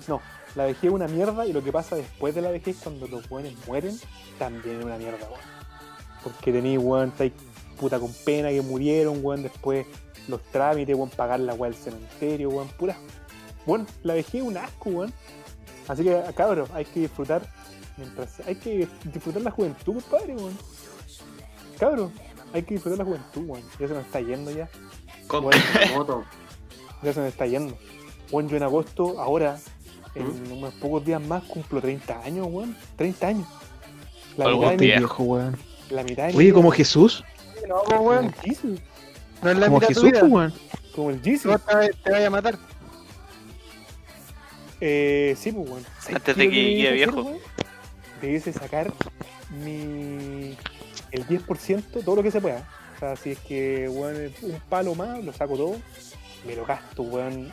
[0.07, 0.19] No,
[0.55, 3.29] la vejez es una mierda y lo que pasa después de la vejez, cuando los
[3.29, 3.99] weones mueren,
[4.39, 5.41] también es una mierda, weón.
[6.23, 7.33] Porque tenéis, weón, estáis
[7.81, 9.43] puta con pena que murieron, weón.
[9.43, 9.85] Después
[10.27, 12.67] los trámites, weón, pagar la weón del cementerio, weón.
[12.69, 12.95] Pura.
[13.65, 15.13] Weón, la vejez es un asco, weón.
[15.87, 17.41] Así que, cabros, hay que disfrutar
[17.97, 20.57] mientras hay que disfrutar la juventud, compadre, weón.
[21.79, 22.11] Cabrón,
[22.53, 23.63] hay que disfrutar la juventud, weón.
[23.79, 24.69] Ya se nos está yendo ya.
[25.27, 25.57] Compra
[25.95, 26.23] Bueno.
[27.01, 27.75] Ya se nos está yendo.
[28.31, 29.59] Weón, yo en agosto, ahora,
[30.13, 30.57] en ¿Mm?
[30.59, 32.77] unos pocos días más, cumplo 30 años, weón.
[32.95, 33.47] 30 años.
[34.37, 34.97] La mitad, de mi, día.
[34.99, 35.57] viejo, weón.
[35.89, 36.71] la mitad de mi Oye, vida, como.
[36.71, 37.23] Jesús.
[37.67, 38.33] No, Como weón.
[39.41, 40.53] No es la Como mitad Jesús, pues, weón.
[40.95, 41.51] Como el Jesus.
[41.79, 42.57] vez te vaya a matar.
[44.79, 45.83] Eh, sí, pues, weón.
[45.99, 47.21] ¿Sabes Antes de que llegue hacer, viejo.
[47.23, 47.37] weón?
[48.21, 48.91] Debiese sacar
[49.63, 50.55] mi.
[51.11, 52.67] el 10%, todo lo que se pueda.
[52.95, 55.75] O sea, si es que, weón, un palo más, lo saco todo,
[56.45, 57.51] me lo gasto, weón.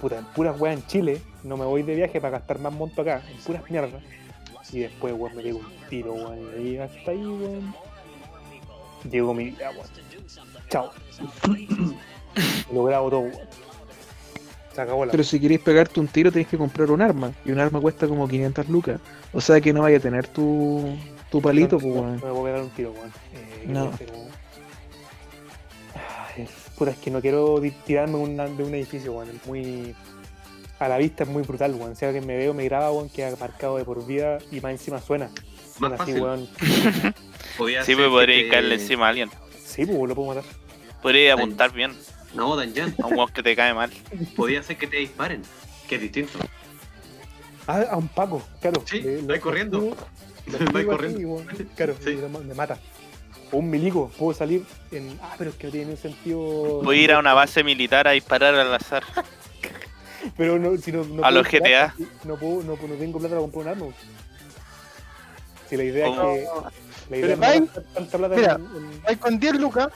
[0.00, 3.02] Puta, en puras weas en Chile, no me voy de viaje para gastar más monto
[3.02, 4.02] acá, en puras mierdas.
[4.72, 7.74] Y después, weón, me pego un tiro, weón, y ahí hasta ahí, weón.
[9.10, 9.86] Llegó mi vida, weón.
[10.68, 10.90] Chao.
[12.72, 13.32] lo grabo todo, weón.
[14.74, 17.32] Se acabó la Pero si queréis pegarte un tiro, tenés que comprar un arma.
[17.44, 19.00] Y un arma cuesta como 500 lucas.
[19.32, 20.96] O sea que no vaya a tener tu,
[21.30, 22.16] tu palito, pues, no, weón.
[22.20, 23.08] no me voy a pegar un tiro, weón.
[23.34, 23.90] Eh, ¿qué No.
[26.76, 29.30] Puta, es que no quiero tirarme una- de un edificio, weón.
[29.30, 29.94] Es muy.
[30.78, 31.96] A la vista es muy brutal, weón.
[31.96, 35.00] Si alguien me veo, me graba, weón, queda marcado de por vida y más encima
[35.00, 35.26] suena.
[35.26, 35.34] Más
[35.76, 36.22] Suena así, fácil.
[36.22, 36.48] weón.
[37.58, 39.30] Podía Sí, pues podría te- caerle encima a alguien.
[39.62, 40.44] Sí, pues lo puedo matar.
[41.02, 41.92] Podría apuntar bien
[42.34, 42.94] No, Danjan.
[43.02, 43.90] a un weón que te cae mal.
[44.36, 45.42] Podía ser que te disparen.
[45.88, 46.38] Que es distinto.
[47.66, 48.82] Ah, a un Paco, claro.
[48.86, 49.94] Sí, vais le- corriendo.
[50.46, 51.42] le- corriendo.
[51.76, 52.16] Claro, Sí.
[52.46, 52.78] me mata.
[53.50, 55.18] O un milico, puedo salir en.
[55.22, 56.38] Ah, pero es que no tiene sentido.
[56.82, 59.02] Voy a ir a una base militar a disparar al azar.
[60.36, 61.94] Pero no, si no, no A los GTA.
[62.24, 63.86] No, puedo, no, no tengo plata para comprar un arma.
[65.70, 66.32] Si la idea ¿Cómo?
[66.34, 66.87] es que.
[67.10, 69.88] Pero no mira, en- en- Vais con 10 lucas,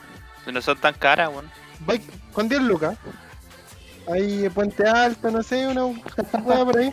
[0.47, 1.51] No son tan caras, weón.
[1.81, 2.01] vais
[2.33, 2.97] con 10 lucas.
[4.13, 6.91] Ahí Puente Alto, no sé, una hueá por ahí.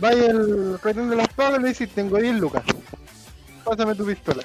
[0.00, 2.62] Vais al retén de los pagos y le decís, tengo 10 lucas.
[3.64, 4.42] Pásame tu pistola.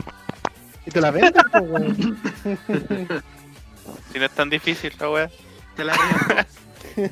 [0.85, 2.17] Y te la venden, pues, weón.
[4.11, 5.29] Si no es tan difícil la weá.
[5.75, 6.35] Te la río.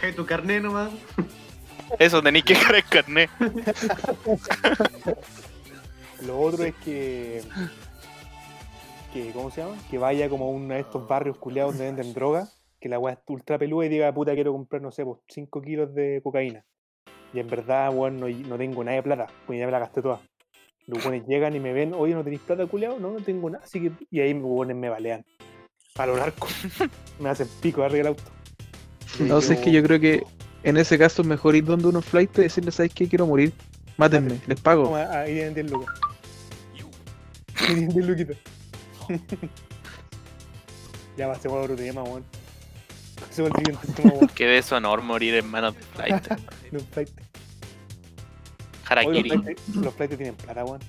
[0.00, 0.90] Deja tu carnet nomás.
[1.98, 3.30] Eso, tenéis que dejar el carnet.
[6.26, 7.42] Lo otro es que.
[9.12, 9.76] que ¿Cómo se llama?
[9.90, 12.48] Que vaya como a uno de estos barrios culiados donde venden droga.
[12.80, 15.60] Que la weá es ultra peluda y diga, puta, quiero comprar, no sé, pues 5
[15.62, 16.64] kilos de cocaína.
[17.32, 19.26] Y en verdad, weón, no, no tengo nada de plata.
[19.46, 20.20] Pues ya me la gasté toda.
[20.86, 22.98] Los weones llegan y me ven, oye, ¿no tenéis plata, culiado?
[22.98, 23.64] No, no tengo nada.
[23.64, 23.92] Así que.
[24.10, 25.24] Y ahí los weones me balean.
[25.96, 26.46] A lo narco.
[27.18, 28.22] me hacen pico arriba del auto.
[29.18, 30.22] Y No sé, es que yo creo que
[30.62, 33.08] en ese caso es mejor ir donde unos flight y decirles, ¿sabes qué?
[33.08, 33.52] Quiero morir.
[33.98, 34.84] Mátenme, les pago.
[34.84, 35.94] Toma, ahí tienen 10 lucas.
[37.60, 38.36] Ahí tienen 10 luquitas.
[41.16, 42.24] ya va, se va a otro tema, weón.
[43.30, 44.28] Se va al siguiente tema, weón.
[44.36, 46.28] Qué deshonor morir en manos de flight.
[46.70, 47.12] Los flights.
[47.12, 47.26] Oye,
[48.86, 50.80] Harakiri, los flights- Los flights tienen plata, weón.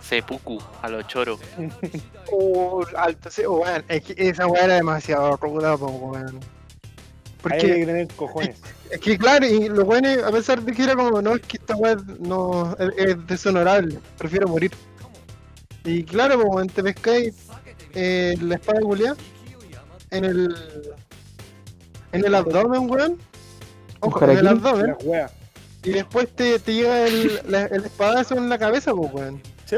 [0.00, 1.40] Sepuku, a los choros.
[2.32, 3.84] Oh, alto, sí, oh, weón.
[3.88, 6.16] Es que esa weá era demasiado ruda, weón.
[6.26, 6.40] Ahí hay
[7.42, 8.58] Porque que tener cojones.
[8.92, 11.56] Es que, claro, y los weones, a pesar de que era como, no, es que
[11.56, 14.70] esta weá no es, es deshonorable, prefiero morir.
[15.84, 17.34] Y claro, pues, weón, te pescáis
[17.94, 19.14] eh, la espada de culiá
[20.10, 20.54] en el.
[22.12, 23.18] en el abdomen, weón.
[24.00, 24.94] Ojo, en el abdomen.
[25.84, 29.40] Y después te, te llega el, la- el espadazo en la cabeza, pues, weón.
[29.64, 29.76] Sí.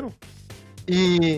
[0.87, 1.35] Y,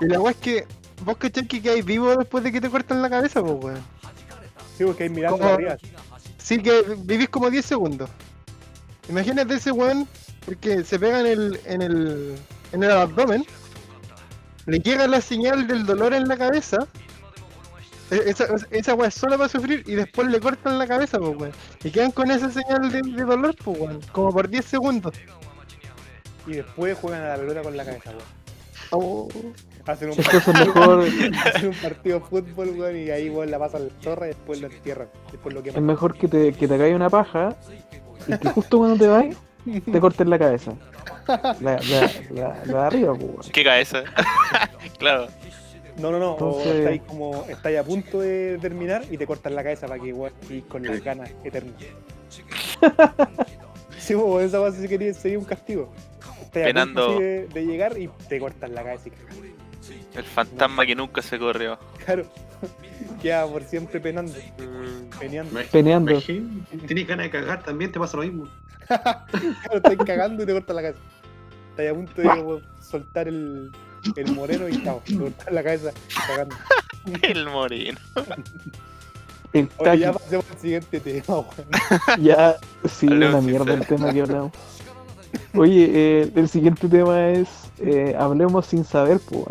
[0.00, 0.66] y la weá es que
[1.04, 3.82] vos cachai que quedáis vivo después de que te cortan la cabeza, pues weón.
[4.78, 5.76] Sí, porque hay mirando arriba.
[6.44, 8.10] Sí que vivís como 10 segundos.
[9.08, 10.06] Imagínate ese weón,
[10.44, 12.38] porque se pega en el, en el,
[12.72, 13.46] en el abdomen,
[14.66, 16.86] le llega la señal del dolor en la cabeza.
[18.10, 21.34] e- Esa, esa weá es solo para sufrir y después le cortan la cabeza, pues
[21.38, 21.52] weón.
[21.82, 24.00] Y quedan con esa señal de, de dolor, pues weón.
[24.12, 25.14] Como por 10 segundos.
[26.46, 28.22] Y después juegan a la pelota con la cabeza, weón.
[28.90, 29.28] Oh.
[29.86, 31.04] Hacen un, Entonces mejor,
[31.44, 34.60] hacen un partido de fútbol, weón, y ahí, weón, la pasan al zorra y después
[34.60, 35.08] lo entierran.
[35.30, 37.54] Después lo es mejor que te, que te caiga una paja
[38.26, 39.36] y que justo cuando te vayas
[39.92, 40.72] te corten la cabeza.
[41.28, 43.42] La, la, la, la de arriba, pues, weón.
[43.52, 44.04] ¿Qué cabeza?
[44.98, 45.26] claro.
[45.98, 46.32] No, no, no.
[46.32, 47.44] O Entonces- estáis como.
[47.48, 50.82] Estáis a punto de terminar y te cortan la cabeza para que weón estéis con
[50.82, 51.74] las ganas eternas.
[53.98, 55.92] sí, pues esa base quería sería un castigo.
[56.42, 57.06] Estáis a Penando.
[57.06, 59.53] punto así de, de llegar y te cortan la cabeza y.
[60.14, 61.78] El fantasma que nunca se corrió.
[62.04, 62.24] Claro.
[63.22, 64.32] Queda por siempre penando.
[65.18, 65.60] Peneando.
[65.70, 66.20] Peneando.
[66.20, 68.48] Tienes ganas de cagar también, te pasa lo mismo.
[68.86, 71.00] Claro, estáis cagando y te cortan la cabeza.
[71.70, 73.70] Estáis a punto de como, soltar el,
[74.14, 75.92] el moreno y chao, te cortan la cabeza
[76.26, 76.54] cagando.
[77.22, 77.98] El moreno.
[79.52, 82.22] El Oye, ya pasemos al siguiente tema, weón.
[82.22, 82.56] Ya,
[82.88, 83.86] sí, una mierda el saber.
[83.86, 84.52] tema que hablamos.
[85.54, 89.44] Oye, eh, el siguiente tema es eh, Hablemos sin saber, pues.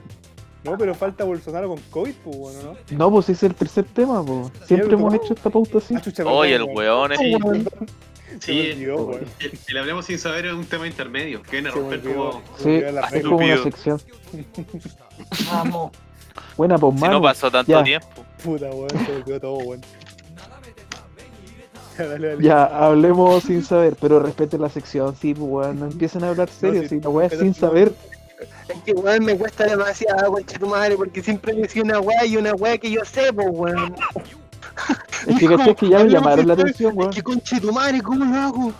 [0.63, 2.97] No, pero falta Bolsonaro con COVID, pues, bueno, ¿no?
[2.97, 4.51] No, pues ese es el tercer tema, pues.
[4.65, 5.93] Siempre hemos hecho esta pauta así.
[5.95, 7.19] Ah, Oye, el weón es.
[7.19, 7.35] Sí,
[8.39, 9.21] Sí, olvidó, weón.
[9.39, 12.41] el, el hablemos sin saber es un tema intermedio, que viene a romper como.
[12.57, 14.01] Sí, es como una sección.
[15.51, 15.91] Vamos.
[16.57, 17.13] Buena, pues, Si mano.
[17.13, 17.83] no pasó tanto ya.
[17.83, 18.07] tiempo.
[18.43, 19.81] Puta, weón, se me olvidó todo, weón.
[21.97, 22.43] Ya, dale, dale.
[22.43, 25.79] Ya, hablemos sin saber, pero respeten la sección, sí, pues, weón.
[25.79, 27.93] No empiecen a hablar serio, sí, si la weá es sin saber.
[28.67, 32.37] Es que weón me cuesta demasiado, concha tu madre, porque siempre decía una weá y
[32.37, 33.95] una weá que yo sé, pues weón.
[35.27, 37.09] Es que caché que ya me llamaron la atención, weón.
[37.11, 38.73] Es que concha tu madre, ¿cómo lo hago?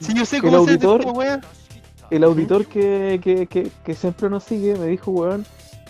[0.00, 1.40] Si yo sé El cómo se hace auditor- weá.
[2.10, 5.44] El auditor que, que, que, que siempre nos sigue me dijo, weón,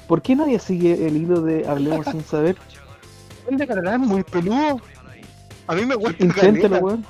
[0.06, 2.56] ¿por qué nadie sigue el hilo de Hablemos sin saber?
[3.46, 3.98] ¿Dónde cargará?
[3.98, 4.80] Muy peludo.
[5.66, 7.04] A mí me gusta Inténtalo, weón.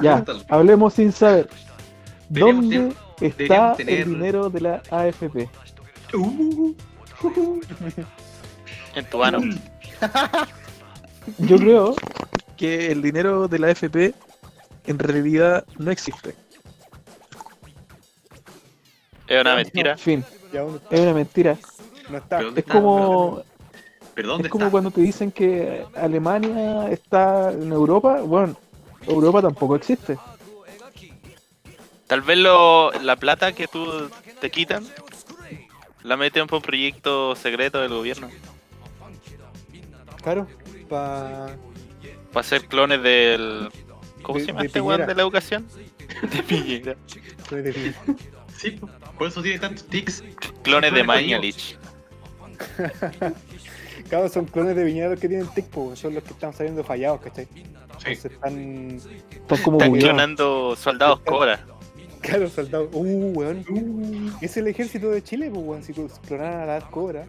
[0.00, 1.48] Ya, hablemos sin saber.
[2.28, 5.48] ¿Dónde está tener- el dinero de la AFP?
[6.14, 6.74] Uh,
[8.94, 9.40] En tu mano.
[11.38, 11.94] Yo creo
[12.56, 14.14] que el dinero de la AFP
[14.86, 16.34] en realidad no existe.
[19.26, 19.92] Es una mentira.
[19.92, 20.24] En fin,
[20.90, 21.56] es una mentira.
[22.08, 22.38] No está.
[22.38, 23.42] ¿Pero dónde Es como,
[24.14, 24.70] ¿Pero dónde es como está?
[24.70, 28.22] cuando te dicen que Alemania está en Europa.
[28.22, 28.56] Bueno,
[29.06, 30.16] Europa tampoco existe.
[32.08, 34.84] Tal vez lo, la plata que tú te quitan
[36.02, 38.28] la meten por un proyecto secreto del gobierno.
[40.22, 40.46] Claro,
[40.88, 41.56] para
[42.32, 43.68] Para hacer clones del.
[44.22, 45.06] ¿Cómo De- se llama este weón Piñera.
[45.06, 45.66] de la educación?
[46.34, 46.96] De Piñera.
[47.50, 48.02] De Piñera.
[48.56, 48.88] Sí, po.
[49.18, 50.24] por eso tiene tantos tics.
[50.62, 51.76] Clones de Mañalich.
[54.08, 57.20] Claro, son clones de viñedos que tienen tic, po, son los que están saliendo fallados,
[57.20, 57.46] ¿cachai?
[57.52, 57.62] Sí.
[57.62, 59.98] Entonces están, Están como Están bugueados.
[60.04, 61.60] clonando soldados Cobra.
[62.28, 62.88] Claro, soldados.
[62.92, 64.34] Uh, weón.
[64.40, 65.82] Es el ejército de Chile, pues, weón.
[65.82, 67.26] Si tú clonaran a la Cobra,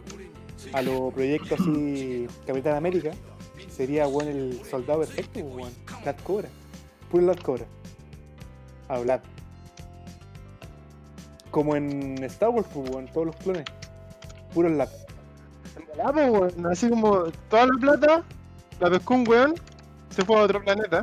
[0.72, 3.10] a los proyectos así, Capitán América,
[3.70, 5.72] sería, weón, el soldado perfecto, pues, weón.
[6.04, 6.48] Lat Cobra.
[7.10, 7.64] Puro Lat Cobra.
[8.88, 9.20] A Vlad.
[11.50, 13.64] Como en Star Wars, pues, weón, todos los clones.
[14.54, 14.72] Puros
[15.96, 18.24] pues, weón, Así como toda la plata
[18.80, 19.54] la pescó un weón,
[20.08, 21.02] se fue a otro planeta.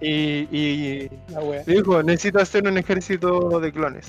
[0.00, 1.62] Y, y La wea.
[1.66, 4.06] le dijo, necesito hacer un ejército de clones.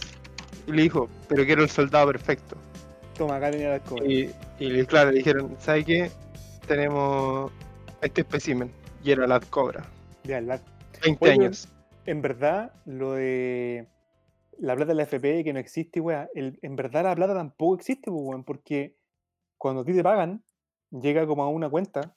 [0.67, 2.57] Y le dijo, pero quiero el soldado perfecto.
[3.17, 4.05] Toma, acá tenía Lat Cobra.
[4.05, 4.29] Y,
[4.59, 6.11] y claro, le dijeron, ¿sabes qué?
[6.67, 7.51] Tenemos
[8.01, 8.71] este espécimen.
[9.03, 9.85] Y era la cobra.
[10.23, 10.61] Ya, Lat
[11.03, 11.67] 20 Oye, años.
[12.05, 13.87] En verdad, lo de
[14.57, 17.75] la plata de la FP que no existe, weá, el- en verdad la plata tampoco
[17.75, 18.95] existe, pues, weón, porque
[19.57, 20.43] cuando a ti te pagan,
[20.91, 22.15] llega como a una cuenta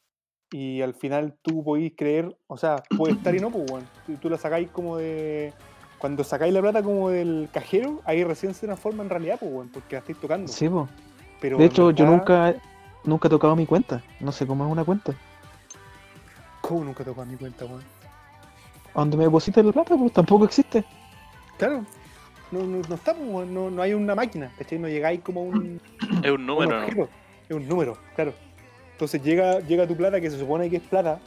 [0.51, 3.87] y al final tú podís creer, o sea, puede estar y no, pues, weón.
[4.07, 5.53] Tú, tú la sacáis como de.
[5.99, 9.69] Cuando sacáis la plata como del cajero, ahí recién se transforma en realidad, pues, weón,
[9.69, 10.49] porque la estáis tocando.
[10.49, 10.89] Sí, po.
[11.41, 12.55] Pero De hecho, yo nunca,
[13.05, 14.03] nunca he tocado mi cuenta.
[14.21, 15.13] No sé cómo es una cuenta.
[16.61, 17.83] ¿Cómo nunca tocó mi cuenta, weón?
[18.95, 20.85] A donde me depositan la plata, pues tampoco existe.
[21.59, 21.85] Claro.
[22.51, 24.79] No, no, no está, pues, weón, no, no hay una máquina, ¿cachai?
[24.79, 25.81] No llegáis como un.
[26.23, 27.09] Es un número, un ¿no?
[27.49, 28.33] Es un número, claro.
[28.99, 31.21] Entonces llega, llega tu plata que se supone que es plata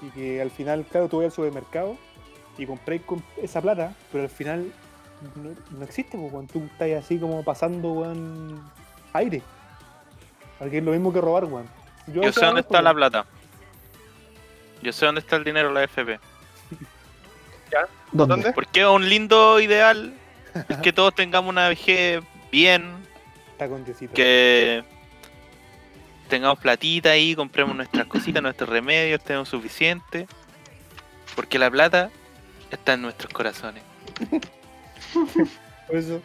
[0.00, 1.98] y que al final, claro, tú vas al supermercado
[2.56, 4.70] y compráis con esa plata, pero al final
[5.34, 8.62] no, no existe, pues, cuando tú estás así como pasando, weón,
[9.14, 9.42] aire.
[10.60, 11.66] Porque es lo mismo que robar, weón.
[12.06, 13.26] Yo sé dónde está la plata.
[14.80, 16.20] Yo sé dónde está el dinero la FP.
[18.12, 18.34] ¿Dónde?
[18.36, 18.52] ¿Dónde?
[18.52, 20.14] Porque un lindo ideal
[20.68, 22.94] es que todos tengamos una vejez bien,
[23.50, 24.14] Está con Diosito.
[24.14, 24.84] que
[26.28, 30.26] tengamos platita ahí, compremos nuestras cositas, nuestros remedios, tenemos suficiente.
[31.34, 32.10] Porque la plata
[32.70, 33.82] está en nuestros corazones.
[35.86, 36.20] Por eso,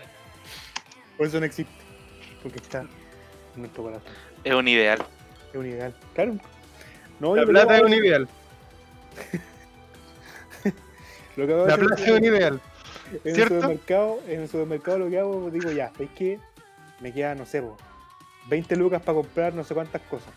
[1.18, 1.72] por eso no existe.
[2.42, 2.90] Porque está en
[3.62, 4.12] nuestro corazón.
[4.44, 5.06] Es un ideal.
[5.52, 5.96] Es un ideal.
[6.14, 6.36] Claro.
[7.20, 8.28] No, La que plata es un ideal.
[11.36, 12.60] lo que La es- plata es un ideal.
[13.24, 16.40] En el supermercado, en el supermercado lo que hago, digo ya, ¿sabes qué?
[17.00, 17.78] Me queda, no sé, po,
[18.50, 20.34] 20 lucas para comprar no sé cuántas cosas.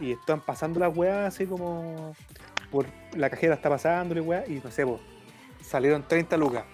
[0.00, 2.14] Y están pasando las weas así como
[2.70, 5.00] por la cajera está pasándole weas y no sé, po,
[5.62, 6.64] salieron 30 lucas.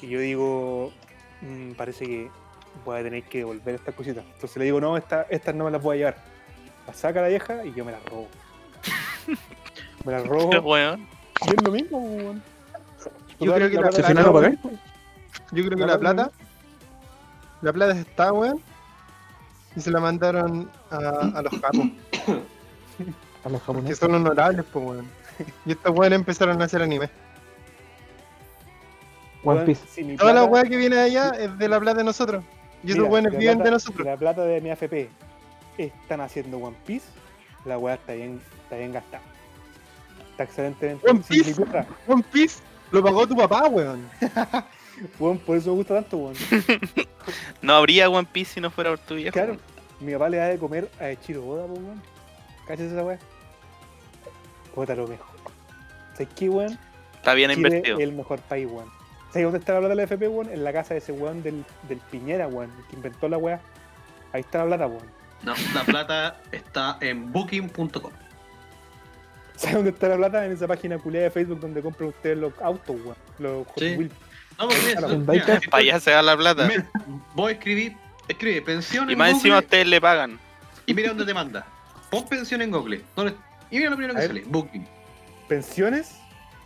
[0.00, 0.92] Y yo digo,
[1.40, 2.30] "Mm, parece que
[2.84, 4.24] voy a tener que devolver estas cositas.
[4.24, 6.16] Entonces le digo, no, esta- estas no me las voy a llevar.
[6.86, 8.28] Las saca la vieja y yo me las robo.
[10.04, 10.50] me las robo.
[10.62, 11.06] Weón.
[11.46, 12.42] y es lo mismo, weón.
[13.40, 14.50] Yo creo que la plata
[15.52, 16.30] Yo creo que la plata.
[17.60, 18.60] La plata está, weón.
[19.76, 21.86] Y se la mandaron a, a los japos.
[23.44, 23.98] a los Que japoneses.
[23.98, 25.06] son honorables, pues, weón.
[25.66, 27.08] Y estos weones empezaron a hacer anime.
[29.44, 29.82] One Piece.
[29.88, 32.44] si mi Toda la weá que viene de allá es de la plata de nosotros.
[32.84, 34.06] Y esos Mira, weones la viven plata- de nosotros.
[34.06, 35.08] La plata de mi AFP
[35.78, 37.06] están haciendo One Piece,
[37.64, 39.22] la weá está bien, está bien gastada.
[40.30, 41.08] Está excelentemente.
[41.10, 41.54] One mi Piece.
[41.54, 42.60] plata, One Piece
[42.92, 44.08] lo pagó tu papá, weón.
[45.18, 46.34] weón, por eso me gusta tanto, weón.
[47.62, 49.32] No habría One Piece si no fuera por tu viejo.
[49.32, 49.56] Claro,
[50.00, 52.02] mi papá le da de comer a Echiro Boda, po, weón.
[52.66, 53.18] ¿Cachas esa weá?
[54.74, 55.26] Puta lo mejor.
[56.14, 56.78] ¿Sabes qué, weón?
[57.14, 57.98] Está bien Chile invertido.
[57.98, 58.90] es el mejor país, weón.
[59.30, 60.50] ¿Sabes dónde está la plata de la AFP, weón?
[60.50, 63.60] En la casa de ese weón del, del Piñera, weón, el que inventó la weá.
[64.32, 65.06] Ahí está la plata, weón.
[65.42, 68.12] No, la plata está en booking.com.
[69.56, 70.44] ¿Sabes dónde está la plata?
[70.46, 73.16] En esa página culiada de Facebook donde compran ustedes los autos, weón.
[73.38, 73.94] Los Hot Sí.
[73.96, 74.12] Wheels.
[74.58, 74.80] No, porque
[75.34, 75.60] mira.
[75.70, 76.66] Para allá se da la plata.
[76.68, 76.88] mira,
[77.34, 77.96] Vos escribí,
[78.28, 80.38] escribe pensión Y en más encima ustedes le pagan.
[80.86, 81.66] y mira dónde te manda.
[82.10, 83.00] Pon pensión en Google.
[83.16, 83.34] ¿Dónde-
[83.70, 84.36] Y mira lo primero A que ver.
[84.42, 84.44] sale.
[84.46, 84.86] Booking.
[85.48, 86.16] ¿Pensiones?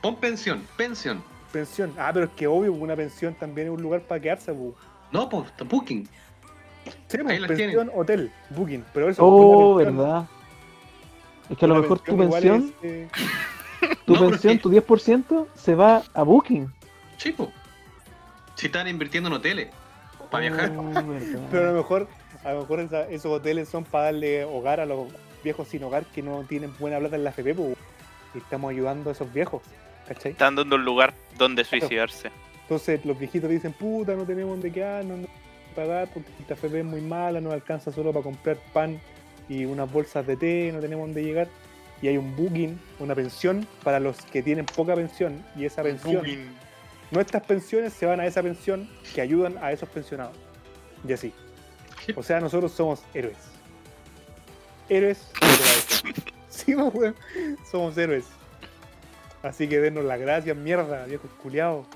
[0.02, 1.22] Pon pensión, pensión.
[1.52, 1.92] Pensión.
[1.98, 4.74] Ah, pero es que obvio, una pensión también es un lugar para quedarse, weón.
[5.12, 6.08] No, pues, Booking.
[7.08, 8.84] Sí, Ahí pues, pensión, hotel, booking.
[8.92, 10.26] Pero eso Oh, pensión- verdad.
[11.48, 13.08] Es que a lo mejor tu pensión, es, eh,
[14.04, 16.72] tu No, pensión, tu 10% se va a Booking.
[17.18, 17.48] Sí, pues.
[18.56, 19.68] Si están invirtiendo en hoteles.
[20.30, 20.72] Para viajar.
[20.76, 20.90] Oh,
[21.50, 22.08] pero a lo mejor,
[22.44, 25.06] a lo mejor esa- esos hoteles son para darle hogar a los
[25.44, 27.76] viejos sin hogar que no tienen buena plata en la FP, pues,
[28.34, 29.62] y estamos ayudando a esos viejos,
[30.08, 30.32] ¿cachai?
[30.32, 32.30] Están dando un lugar donde suicidarse.
[32.62, 35.28] Entonces los viejitos dicen, puta, no tenemos dónde quedarnos, no
[35.76, 38.98] pagar porque la FP es muy mala, nos alcanza solo para comprar pan
[39.48, 41.46] y unas bolsas de té, no tenemos dónde llegar.
[42.02, 46.24] y hay un booking, una pensión para los que tienen poca pensión y esa pensión,
[47.10, 50.36] nuestras pensiones se van a esa pensión que ayudan a esos pensionados.
[51.06, 51.32] Y así.
[52.14, 53.36] O sea, nosotros somos héroes.
[54.88, 55.30] Héroes.
[55.40, 56.02] de la vejez.
[56.48, 57.16] sí, pues, weón.
[57.70, 58.24] Somos héroes.
[59.42, 61.86] Así que denos las gracias, mierda, viejos culiados.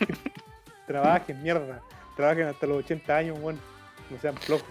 [0.86, 1.80] Trabajen, mierda.
[2.16, 3.60] Trabajen hasta los 80 años, weón.
[4.10, 4.68] No sean flojos.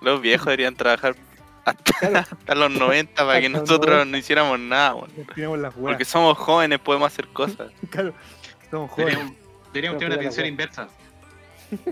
[0.00, 1.14] Los viejos deberían trabajar
[1.64, 4.04] hasta, Claro, hasta los 90 para que Hasta nosotros 90.
[4.04, 5.10] no hiciéramos nada, weón.
[5.80, 7.70] Porque somos jóvenes, podemos hacer cosas.
[7.90, 8.14] Claro,
[8.70, 9.18] somos jóvenes.
[9.72, 10.46] Deberíamos, tener una wea.
[10.46, 10.88] inversa.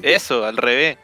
[0.03, 0.99] Eso, al revés.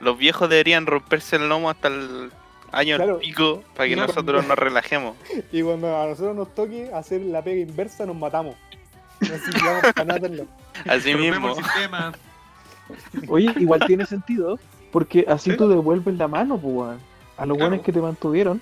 [0.00, 2.30] Los viejos deberían romperse el lomo hasta el
[2.72, 3.18] año Claro.
[3.18, 5.16] pico para que nosotros nos relajemos.
[5.52, 8.56] Y cuando a nosotros nos toque hacer la pega inversa, nos matamos.
[9.20, 9.50] Así.
[10.88, 11.54] Así mismo.
[13.28, 14.58] Oye, igual tiene sentido,
[14.90, 15.56] porque así Sí.
[15.56, 16.98] tú devuelves la mano, pues,
[17.36, 17.68] a los Claro.
[17.70, 18.60] buenos que te mantuvieron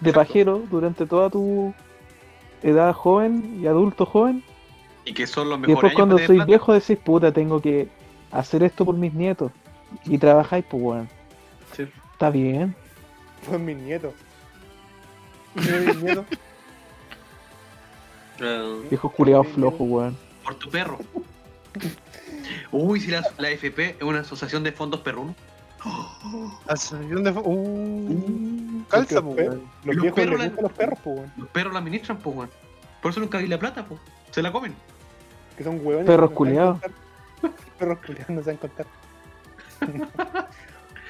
[0.00, 0.20] de Exacto.
[0.32, 1.74] pajero durante toda tu
[2.62, 4.42] edad joven y adulto joven.
[5.06, 6.44] Y que son los Y mejores después años cuando plata.
[6.44, 7.88] viejo decís, puta, tengo que
[8.32, 9.50] hacer esto por mis nietos.
[10.04, 11.08] Y trabajáis, pues, weón.
[11.74, 11.86] Sí.
[12.12, 12.74] Está bien.
[13.48, 14.12] Pues mis nietos.
[15.54, 16.26] ¿Y mis nietos?
[18.90, 20.16] Viejos culiados flojos, weón.
[20.44, 20.98] por tu perro.
[22.70, 25.34] Uy, si la, la FP es una asociación de fondos perrunos.
[26.68, 29.62] Asociación de fo- Uh, Porque calza, los, po, weón.
[29.84, 31.32] los Los viejos perros les la- los perros, pues, weón.
[31.36, 32.50] Los perros la administran, pues, weón.
[33.00, 34.00] Por eso nunca vi la plata, pues.
[34.32, 34.74] Se la comen.
[35.56, 36.06] Que son huevones.
[36.06, 36.78] Perros culiados.
[37.78, 38.86] Perros culiados no saben contar.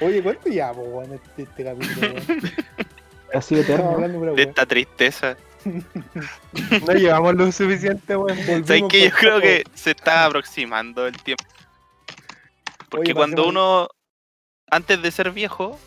[0.01, 2.47] Oye, ¿cuánto ya, po, weón, este, este capítulo, weón?
[3.33, 3.89] Eterno.
[3.91, 5.37] hablando pura De esta tristeza.
[6.85, 8.37] No llevamos lo suficiente, weón.
[8.65, 11.43] ¿Sabes que Yo creo que se está aproximando el tiempo.
[12.89, 13.87] Porque Oye, cuando pasemos- uno,
[14.69, 15.77] antes de ser viejo,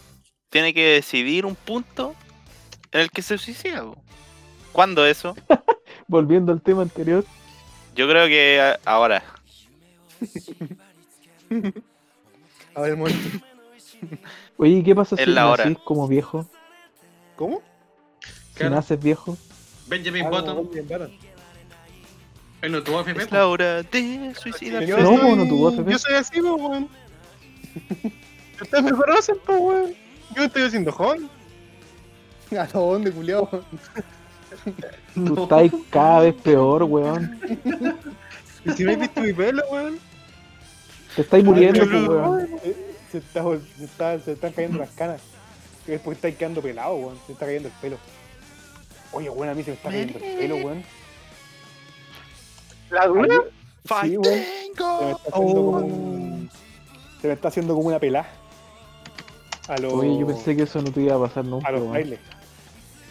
[0.51, 2.15] tiene que decidir un punto
[2.93, 3.85] en el que se suicida.
[4.73, 5.35] ¿Cuándo eso?
[6.07, 7.25] Volviendo al tema anterior.
[8.01, 9.23] Yo creo que ahora.
[12.75, 13.45] A ver, momento.
[14.57, 15.65] Oye, ¿y ¿qué pasa si Es la hora.
[15.67, 16.47] nacís como viejo?
[17.37, 17.61] ¿Cómo?
[18.53, 18.77] Si Claro.
[18.77, 19.37] naces viejo.
[19.87, 20.71] Benjamin Ah, Button.
[20.73, 21.19] Benjamin.
[22.63, 23.33] Él no tuvo AFP, Es pues.
[23.33, 24.89] la hora de suicidarse.
[24.89, 25.91] Yo No, soy, no tuvo AFP.
[25.93, 26.89] yo soy así, po, weón.
[28.63, 29.95] Ustedes me conocen, po, weón.
[30.35, 31.29] Yo estoy haciendo joven.
[32.59, 33.63] ¿A dónde, culiao?
[35.15, 37.41] Tú estás cada vez peor, weón.
[38.65, 39.99] Y si no has visto mi pelo, weón.
[41.17, 42.11] Te estáis muriendo, Ay, pues, no.
[42.11, 42.49] weón.
[42.65, 43.43] Eh, Se, está,
[43.79, 45.21] se, está- se están cayendo las canas.
[45.87, 47.19] Es porque estáis quedando pelado, weón.
[47.27, 47.99] Se está cayendo el pelo.
[49.13, 50.85] Oye, weón, a mí se me está cayendo el pelo, weón.
[52.91, 53.35] ¿La dura?
[54.03, 54.25] Sí, weón.
[54.25, 56.51] Se me está haciendo como un-
[57.21, 58.27] Se me está haciendo como una pelá.
[59.69, 61.89] A los, Oye, yo pensé que eso no te iba a pasar nunca, a los
[61.89, 62.19] bailes.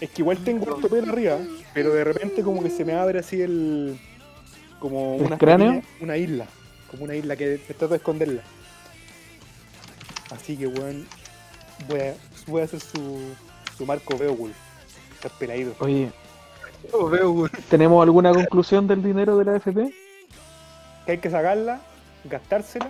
[0.02, 1.38] Es que igual tengo harto pelo arriba,
[1.74, 4.00] pero de repente como que se me abre así el...
[4.80, 5.74] Como ¿El una cráneo?
[5.82, 6.46] pequeña- una isla.
[6.90, 8.42] Como una isla que trato de esconderla.
[10.32, 11.06] Así que, weón,
[11.90, 12.14] voy a,
[12.48, 13.20] voy a hacer su,
[13.78, 14.56] su marco Beowulf.
[15.16, 15.76] Está peladito.
[15.80, 16.12] Oye,
[16.94, 17.50] weón.
[17.70, 19.92] ¿tenemos alguna conclusión del dinero de la FP?
[21.06, 21.82] Que hay que sacarla,
[22.24, 22.90] gastársela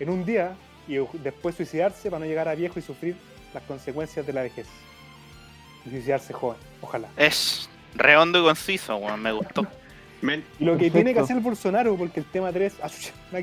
[0.00, 0.56] en un día
[0.88, 3.14] y después suicidarse para no llegar a viejo y sufrir
[3.52, 4.66] las consecuencias de la vejez.
[5.84, 7.08] Suicidarse joven, ojalá.
[7.16, 9.66] Es redondo y conciso, weón, me gustó.
[10.22, 10.94] Men, Y lo que Perfecto.
[10.94, 12.74] tiene que hacer Bolsonaro, porque el tema 3.
[12.82, 12.88] Ah,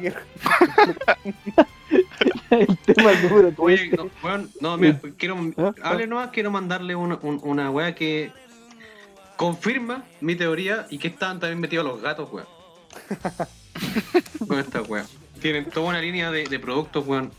[2.50, 3.54] el tema 3.
[3.58, 5.74] Oye, no, weón, no, mira, quiero, ¿Ah?
[5.84, 8.32] hable nomás, quiero mandarle una, un- una weá que
[9.38, 12.48] confirma mi teoría y que estaban también metidos los gatos, weón.
[14.48, 15.06] Con esta weá.
[15.42, 17.32] Tienen toda una línea de, de productos, weón.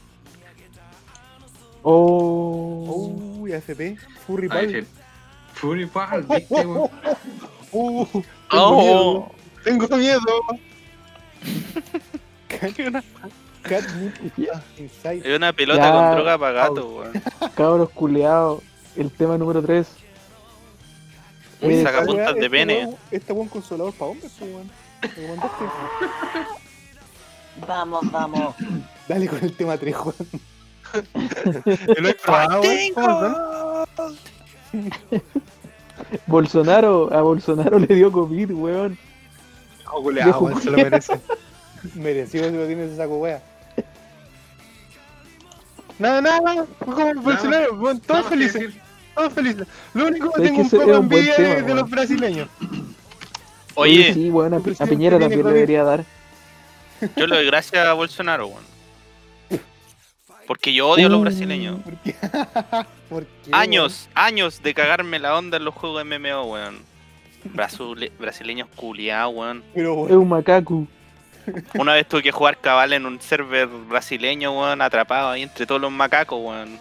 [1.82, 3.12] Oh.
[3.40, 4.86] Uy, AFP, Furry Pal.
[5.54, 6.90] Fury Pal, ¿viste, weón?
[7.74, 9.30] Uh, tengo Oh, miedo.
[9.64, 10.20] Tengo miedo.
[14.78, 15.22] Inside.
[15.30, 15.92] es una pelota Ya.
[15.92, 17.12] con droga para gato, weón.
[17.54, 18.62] Cabros culiados.
[18.96, 19.86] El tema número 3.
[21.62, 22.96] Uy, saca Esta puntas weá- de esta pene.
[23.10, 24.70] Este buen consolador para hombres, weón.
[25.16, 25.64] ¿Me lo mandaste?
[27.66, 28.54] Vamos, vamos.
[29.08, 30.14] Dale con el tema 3, weón.
[30.92, 32.02] Yo
[32.96, 33.86] lo.
[36.26, 38.98] Bolsonaro, a Bolsonaro le dio COVID, weón.
[39.90, 41.20] Oh, culeado, Viejo weón, se lo merece.
[41.94, 43.42] Merecido si lo tienes ese saco, weá.
[45.98, 46.66] Nada, nada, nada.
[46.84, 48.74] Como Bolsonaro, weón, todos felices.
[49.14, 49.66] Todos felices.
[49.94, 52.48] Lo único que ¿Sabes tengo que un poco buen envidia tema, es de los brasileños.
[53.74, 56.04] Oye, sí, weón, a, Piñera también le debería dar.
[57.16, 58.71] yo le doy gracias a Bolsonaro, weón.
[60.46, 61.80] Porque yo odio a los brasileños.
[61.82, 62.14] ¿Por qué?
[63.08, 66.78] ¿Por qué, Años, años de cagarme la onda en los juegos MMO, weón.
[67.54, 69.58] Brazule- brasileños culiados, weón.
[69.58, 69.64] weón?
[69.74, 70.86] Pero, Es weón, un macaco.
[71.74, 75.80] Una vez tuve que jugar cabal en un server brasileño, weón, atrapado ahí entre todos
[75.80, 76.78] los macacos, weón.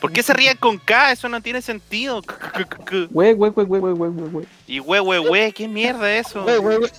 [0.00, 1.12] ¿Por qué se ríen con K?
[1.12, 2.22] Eso no tiene sentido.
[3.10, 4.46] Güey, güey, güey, güey, güey, güey, güey.
[4.66, 6.42] Y we, we, we, ¿qué mierda es eso?
[6.42, 6.90] Güey, güey, güey.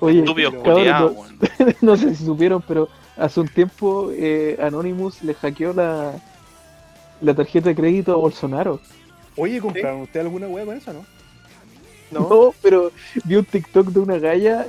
[0.00, 1.38] Oye, culiados, no- weón.
[1.80, 2.88] no sé si supieron, pero
[3.22, 6.12] hace un tiempo eh, Anonymous le hackeó la,
[7.20, 8.80] la tarjeta de crédito a Bolsonaro.
[9.36, 11.04] Oye, ¿compraron usted alguna weá con eso, no?
[12.10, 12.90] No, pero
[13.24, 14.66] vi un TikTok de una galla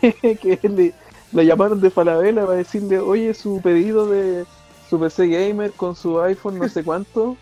[0.00, 0.94] que, que le,
[1.32, 4.44] la llamaron de Falabella para decirle, oye, su pedido de
[4.88, 7.36] su PC Gamer con su iPhone no sé cuánto,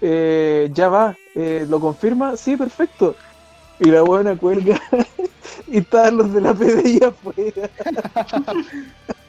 [0.00, 2.36] eh, ya va, eh, ¿lo confirma?
[2.36, 3.14] Sí, perfecto.
[3.78, 4.80] Y la buena cuelga
[5.68, 7.70] y estaban los de la PDI afuera.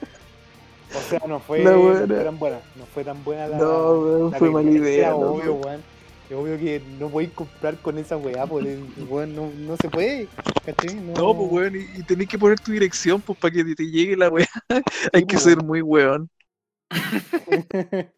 [0.95, 2.07] O sea, no fue, La no buena.
[2.07, 2.61] fue tan buena.
[2.75, 3.57] No fue tan buena la.
[3.57, 5.09] No, weón, fue mala experiencia, idea.
[5.11, 5.17] ¿no?
[5.31, 5.81] Obvio, weón.
[6.29, 8.79] Es obvio que no podéis comprar con esa weá, porque
[9.09, 10.27] weón, no, no se puede.
[10.65, 10.95] ¿Cachai?
[10.95, 13.75] No, No, pues weón, y, y tenés que poner tu dirección pues para que te,
[13.75, 14.47] te llegue la weá.
[15.13, 16.29] Hay que pues, ser muy weón.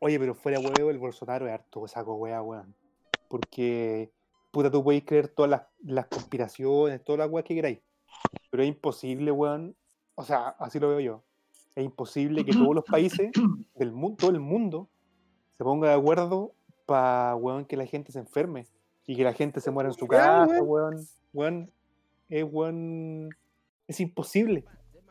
[0.00, 2.74] Oye, pero fuera huevo, el Bolsonaro es harto saco weá, weón.
[3.28, 4.10] Porque,
[4.50, 7.78] puta, tú podéis creer todas las, las conspiraciones, todas las weas que queráis.
[8.50, 9.76] Pero es imposible, weón.
[10.16, 11.22] O sea, así lo veo yo.
[11.74, 13.30] Es imposible que todos los países
[13.74, 14.88] del mundo, todo el mundo,
[15.56, 16.52] se ponga de acuerdo
[16.86, 18.66] para, weón, que la gente se enferme.
[19.04, 21.04] Y que la gente se muera en su casa, weón.
[21.32, 21.72] Weón,
[22.28, 23.30] es weón.
[23.88, 24.64] Es imposible.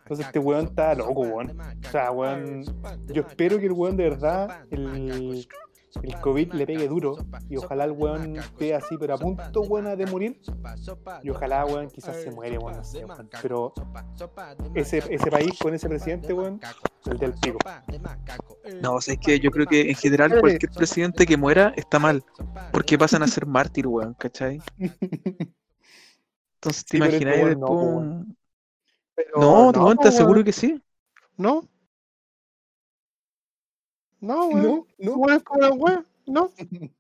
[0.04, 1.60] Entonces este weón está loco, weón.
[1.60, 2.64] O sea, weón,
[3.08, 5.48] yo espero que el weón de verdad, el,
[6.04, 7.18] el COVID le pegue duro
[7.50, 10.42] y ojalá el weón esté así, pero a punto, weón, de morir.
[11.24, 13.30] Y ojalá, weón, quizás se muere, weón, no sé, weón.
[13.42, 13.74] Pero
[14.74, 16.60] ese, ese país con ese presidente, weón,
[17.06, 17.60] el del pico.
[18.82, 22.00] No, o sea, es que yo creo que en general cualquier presidente que muera está
[22.00, 22.24] mal.
[22.72, 24.62] Porque pasan a ser mártir, weón, ¿cachai?
[26.56, 28.38] Entonces te Sí, este imagináis no, después
[29.16, 30.82] Pero No, weón, te aseguro que sí.
[31.38, 31.68] No.
[34.22, 34.64] No, weón.
[34.64, 35.14] No, no.
[35.16, 36.06] Weón, es como la weón.
[36.26, 36.52] No.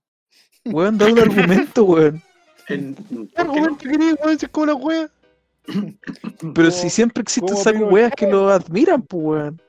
[0.65, 2.21] Weón, da un argumento, weón.
[2.67, 2.85] ¿Qué
[3.35, 4.37] argumento querés, weón?
[4.39, 5.11] Si es como la weón.
[6.53, 9.61] Pero No, si siempre existen ¿cómo saco opino weas que lo admiran, pues, weón.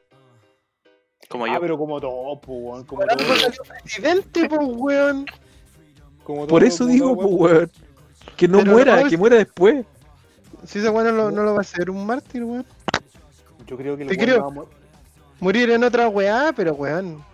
[1.28, 1.60] Como Ah, yo.
[1.60, 2.84] pero como todo, po, weón.
[2.84, 5.24] Como todo, salió presidente, pues, weón.
[6.24, 7.70] como Por todo, eso como digo, todo, pues, weón.
[8.36, 9.86] Que no Pero muera, no, que muera después.
[10.66, 12.66] Si ese weón no lo, no lo va a hacer un mártir, weón.
[13.66, 14.36] Yo creo que Te creo.
[14.38, 14.68] no va a mo-
[15.40, 17.24] Morir en otra weá, pero weón.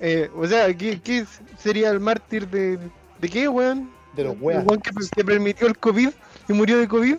[0.00, 1.24] Eh, o sea, ¿qué, qué
[1.58, 2.78] sería el mártir de,
[3.20, 3.90] de qué, weón?
[4.16, 4.64] de los ¿El weas.
[4.66, 6.10] weón que, que permitió el COVID
[6.48, 7.16] y murió de COVID?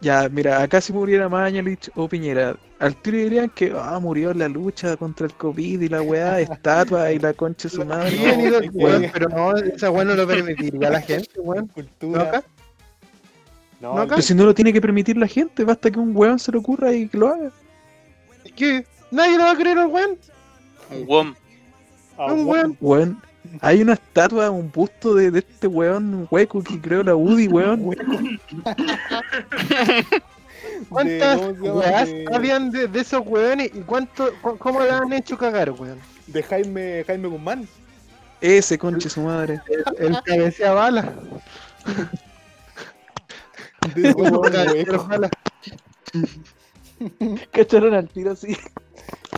[0.00, 4.38] Ya, mira, acá si muriera Mañalich o Piñera, al tiro dirían que ah, murió en
[4.38, 8.16] la lucha contra el COVID y la weá, estatua y la concha de su madre.
[8.18, 11.66] No, lo- sí, weón, pero no, esa weá no lo permitiría a la gente, weón.
[11.66, 12.22] ¿No Cultura.
[12.22, 12.44] acá?
[13.80, 14.14] No, ¿No acá?
[14.16, 16.58] Pero si no lo tiene que permitir la gente, basta que un weón se le
[16.58, 17.50] ocurra y que lo haga.
[18.44, 18.86] ¿Y qué?
[19.10, 20.16] ¿Nadie le va a creer al weón?
[20.90, 21.34] Un WOM.
[22.28, 22.76] Ah, un weón.
[22.80, 23.22] Weón,
[23.60, 27.80] hay una estatua, un busto de, de este weón hueco que creo la UDI, weón.
[30.88, 31.40] ¿Cuántas
[32.32, 35.98] habían de, de esos weones y cuánto, cu- cómo la han hecho cagar, weón?
[36.26, 37.66] de Jaime, Jaime Guzmán.
[38.40, 39.60] Ese conche su madre.
[39.98, 41.12] El cabecea bala.
[43.94, 45.30] De weón bala.
[47.52, 48.56] Cacharon al tiro así.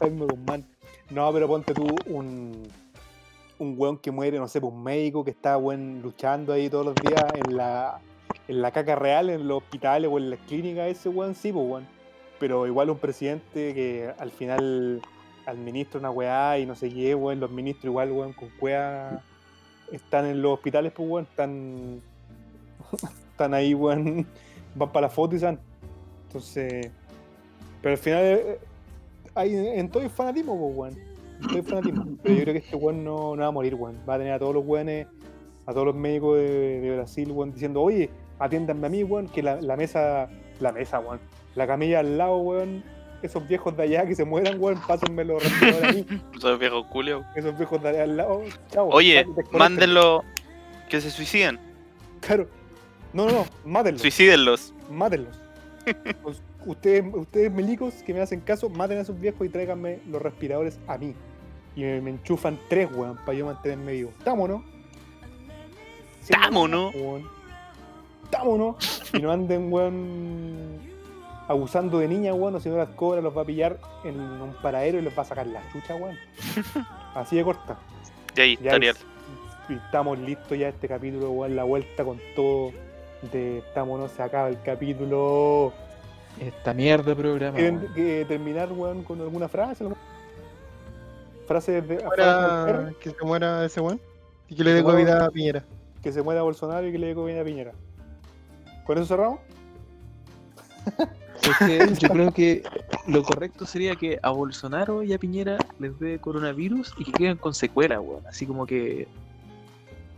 [0.01, 0.67] Jaime Guzmán.
[1.13, 2.67] No, pero ponte tú un,
[3.59, 6.87] un weón que muere, no sé, pues un médico que está weón, luchando ahí todos
[6.87, 8.01] los días en la,
[8.49, 11.67] en la caca real, en los hospitales o en las clínicas, ese weón sí, pues
[11.67, 11.87] weón.
[12.41, 15.03] Pero igual un presidente que al final
[15.45, 19.23] administra una weá y no sé qué, weón, los ministros igual, weón, con weá
[19.91, 22.01] están en los hospitales, pues weón, están,
[23.31, 24.27] están ahí, weón,
[24.75, 25.61] van para la foto y van.
[26.29, 26.91] Entonces,
[27.83, 28.59] pero al final eh,
[29.35, 30.99] hay en todo fanatismo, pues, weón.
[31.53, 32.07] Todo fanatismo.
[32.23, 33.97] Pero yo creo que este weón no, no va a morir, weón.
[34.09, 35.07] Va a tener a todos los weones,
[35.67, 39.43] a todos los médicos de, de Brasil, weón, diciendo, oye, atiéndanme a mí, weón, que
[39.43, 40.29] la, la mesa,
[40.61, 41.21] la mesa, weón,
[41.55, 42.83] la camilla al lado, weón,
[43.23, 46.05] esos viejos de allá que se mueran, weón, pásenme los a mí,
[46.37, 47.25] Esos viejos culios.
[47.37, 48.89] esos viejos de allá al lado, chao.
[48.91, 50.25] Oye, mándenlo.
[50.89, 51.59] Que se suiciden.
[52.21, 52.47] Claro.
[53.15, 54.03] No, no, no, mátenlos.
[54.03, 54.75] Suicídenlos.
[54.91, 55.41] mátenlos.
[56.23, 60.21] Pues, ustedes, ustedes milicos que me hacen caso, maten a esos viejos y tráiganme los
[60.23, 61.15] respiradores a mí.
[61.77, 64.11] Y me, me enchufan tres, weón, para yo mantenerme vivo.
[64.19, 64.65] ¿Estamos, no?
[68.25, 68.77] ¿Estamos, no?
[69.13, 70.79] Y no anden, weón,
[71.49, 74.55] abusando de niñas, weón, o si no las cobra, los va a pillar en un
[74.63, 76.17] paradero y les va a sacar la chucha, weón.
[77.15, 77.79] Así de corta.
[78.35, 79.05] De ahí, Ya es-
[79.69, 82.73] y estamos listos ya este capítulo, weón, la vuelta con todo.
[83.33, 85.73] De estamos, no se acaba el capítulo.
[86.41, 87.57] Esta mierda de programa.
[87.57, 89.85] ¿Quieren que terminar, weón, con alguna frase?
[89.85, 89.97] ¿no?
[91.47, 94.01] Frase de frase que se muera ese weón.
[94.49, 95.65] Y que le dé COVID a Piñera.
[96.03, 97.73] que se muera Bolsonaro y que le dé COVID a Piñera.
[98.85, 99.41] ¿Con eso cerramos?
[101.43, 102.63] Es que yo creo que
[103.07, 107.37] lo correcto sería que a Bolsonaro y a Piñera les dé coronavirus y que queden
[107.37, 108.27] con secuelas, weón.
[108.27, 109.07] Así como que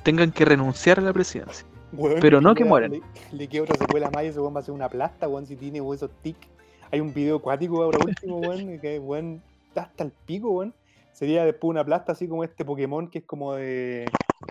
[0.03, 1.67] tengan que renunciar a la presidencia.
[1.97, 2.90] Weón, Pero no que mueran.
[2.92, 5.47] Le, le queda otra secuela más y ese weón va a ser una plasta, weón,
[5.47, 6.49] si tiene weón, esos tics.
[6.90, 10.74] Hay un video acuático ahora último, weón, que weón está hasta el pico, weón.
[11.12, 14.07] Sería después una plasta así como este Pokémon que es como de.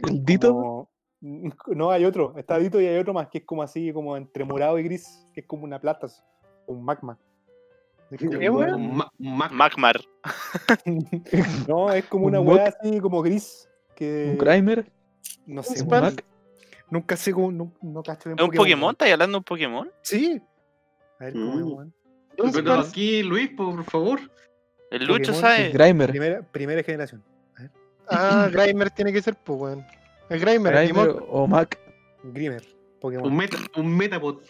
[0.07, 0.89] El Dito, como-
[1.67, 2.33] No, hay otro.
[2.37, 5.25] Está Dito y hay otro más que es como así, como entre morado y gris,
[5.33, 6.21] que es como una plasta, así,
[6.67, 7.17] un magma.
[8.17, 8.73] ¿Qué, weón?
[8.75, 9.51] Un ma- Mac.
[9.51, 10.01] Magmar.
[11.67, 13.69] No, es como una Un weá así como gris.
[13.95, 14.91] Que un Grimer,
[15.45, 16.23] no sé, un Mac.
[16.89, 18.81] Nunca sé cómo, no, no cacho bien ¿Es un Pokémon?
[18.83, 18.91] weón.
[18.93, 19.91] ¿Estás hablando de un Pokémon?
[20.01, 20.41] Sí.
[21.19, 21.87] A ver, ¿cómo es,
[22.37, 22.51] Mm.
[22.51, 24.19] Pero aquí, Luis, por favor.
[24.89, 25.69] El Lucho Pokémon, sabe.
[25.69, 27.23] Grimer, Primera, primera generación.
[28.09, 29.85] Ah, Grimer tiene que ser, pues, weón.
[30.29, 31.77] El Grimer, el Grimer o Mac.
[32.23, 32.63] Grimer.
[32.99, 33.27] Pokémon.
[33.27, 34.41] Un, meta, un Metapod.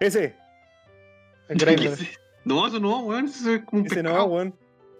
[0.00, 0.34] Ese.
[1.48, 1.98] El Grimer.
[2.44, 3.26] No, eso no, weón.
[3.26, 4.54] Eso es como un Ese no, weón.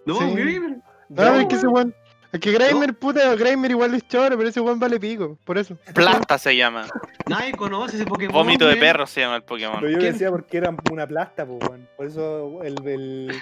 [0.05, 0.23] No, Sí.
[0.23, 0.77] un Grimer.
[1.09, 1.93] No, No, es que ese weón.
[2.33, 5.37] Es que Grimer, puta, Grimer igual es choro, pero ese weón vale pico.
[5.45, 5.77] Por eso.
[5.93, 6.87] Plasta se llama.
[7.27, 8.33] Nadie conoce ese Pokémon.
[8.33, 9.77] Vómito de perro se llama el Pokémon.
[9.79, 10.13] Pero yo ¿Quién?
[10.13, 11.87] decía porque era una plasta, pues, weón.
[11.95, 12.75] Por eso el.
[12.87, 13.39] el,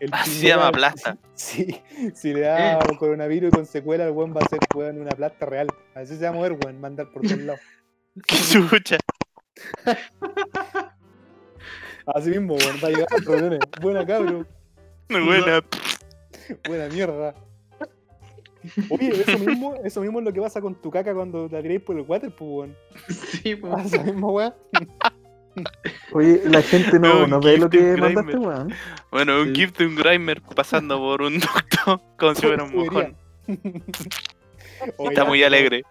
[0.00, 1.16] el Así se Piñera, llama plasta.
[1.34, 1.82] Si,
[2.14, 2.96] si le da Eh.
[2.98, 5.68] coronavirus y con secuela, el weón va a ser, weón, una plasta real.
[5.94, 6.76] Así se va a mover, weón.
[6.82, 7.60] Va a andar por todos lados.
[8.26, 8.98] Qué chucha.
[12.14, 12.76] Así mismo, weón.
[12.84, 13.60] Va a llegar a reuniones.
[13.80, 14.46] Buena, cabrón.
[15.08, 15.62] Buena.
[16.68, 17.34] Buena mierda.
[18.90, 21.80] Oye, eso mismo, eso mismo es lo que pasa con tu caca cuando la tiráis
[21.82, 22.76] por el water, pues, weón.
[23.08, 23.80] Sí, weón.
[23.80, 24.54] Esa misma weá.
[26.12, 28.72] Oye, la gente no, no ve lo que mandaste, weón.
[29.10, 29.62] Bueno, un Sí.
[29.62, 33.16] gift de un Grimer pasando por un ducto como si fuera un mojón.
[34.98, 35.82] Oye, Está muy alegre.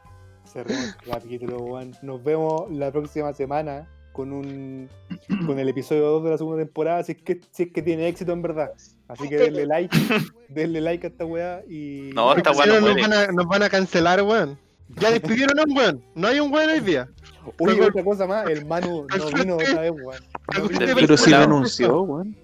[0.46, 1.96] Cerremos el capítulo, weón.
[2.02, 4.90] Nos vemos la próxima semana con un
[5.46, 8.08] con el episodio 2 de la segunda temporada, si es que, si es que tiene
[8.08, 8.72] éxito en verdad.
[9.08, 9.96] Así que denle like,
[10.50, 12.12] denle like a esta weá y.
[12.14, 14.58] No, esta weá no, no nos, van a, nos van a cancelar, weón.
[15.02, 16.04] Ya despidieron a un weón.
[16.16, 17.10] No hay un weón hoy día.
[17.58, 20.24] Pero- otra cosa más, el Manu no vino otra vez, weón.
[20.58, 20.86] No vino.
[20.86, 22.36] Del Pero si renunció, weón.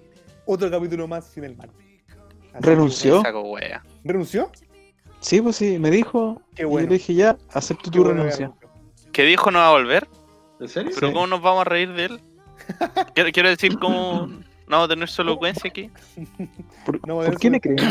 [0.44, 1.72] Otro capítulo más sin el Manu.
[2.52, 3.22] Así ¿Renunció?
[4.04, 4.50] ¿Renunció?
[5.20, 6.42] Sí, pues sí, me dijo.
[6.54, 6.86] Qué Y bueno.
[6.86, 8.52] yo le dije, ya, acepto tu renuncia.
[9.12, 10.06] ¿Qué dijo no va a volver?
[10.62, 10.92] ¿En serio?
[10.94, 11.12] ¿Pero Sí.
[11.12, 12.20] cómo nos vamos a reír de él?
[13.14, 15.90] Quiero, quiero decir cómo no vamos a tener su elocuencia aquí.
[16.86, 17.78] ¿Por, No, por eso qué me creen?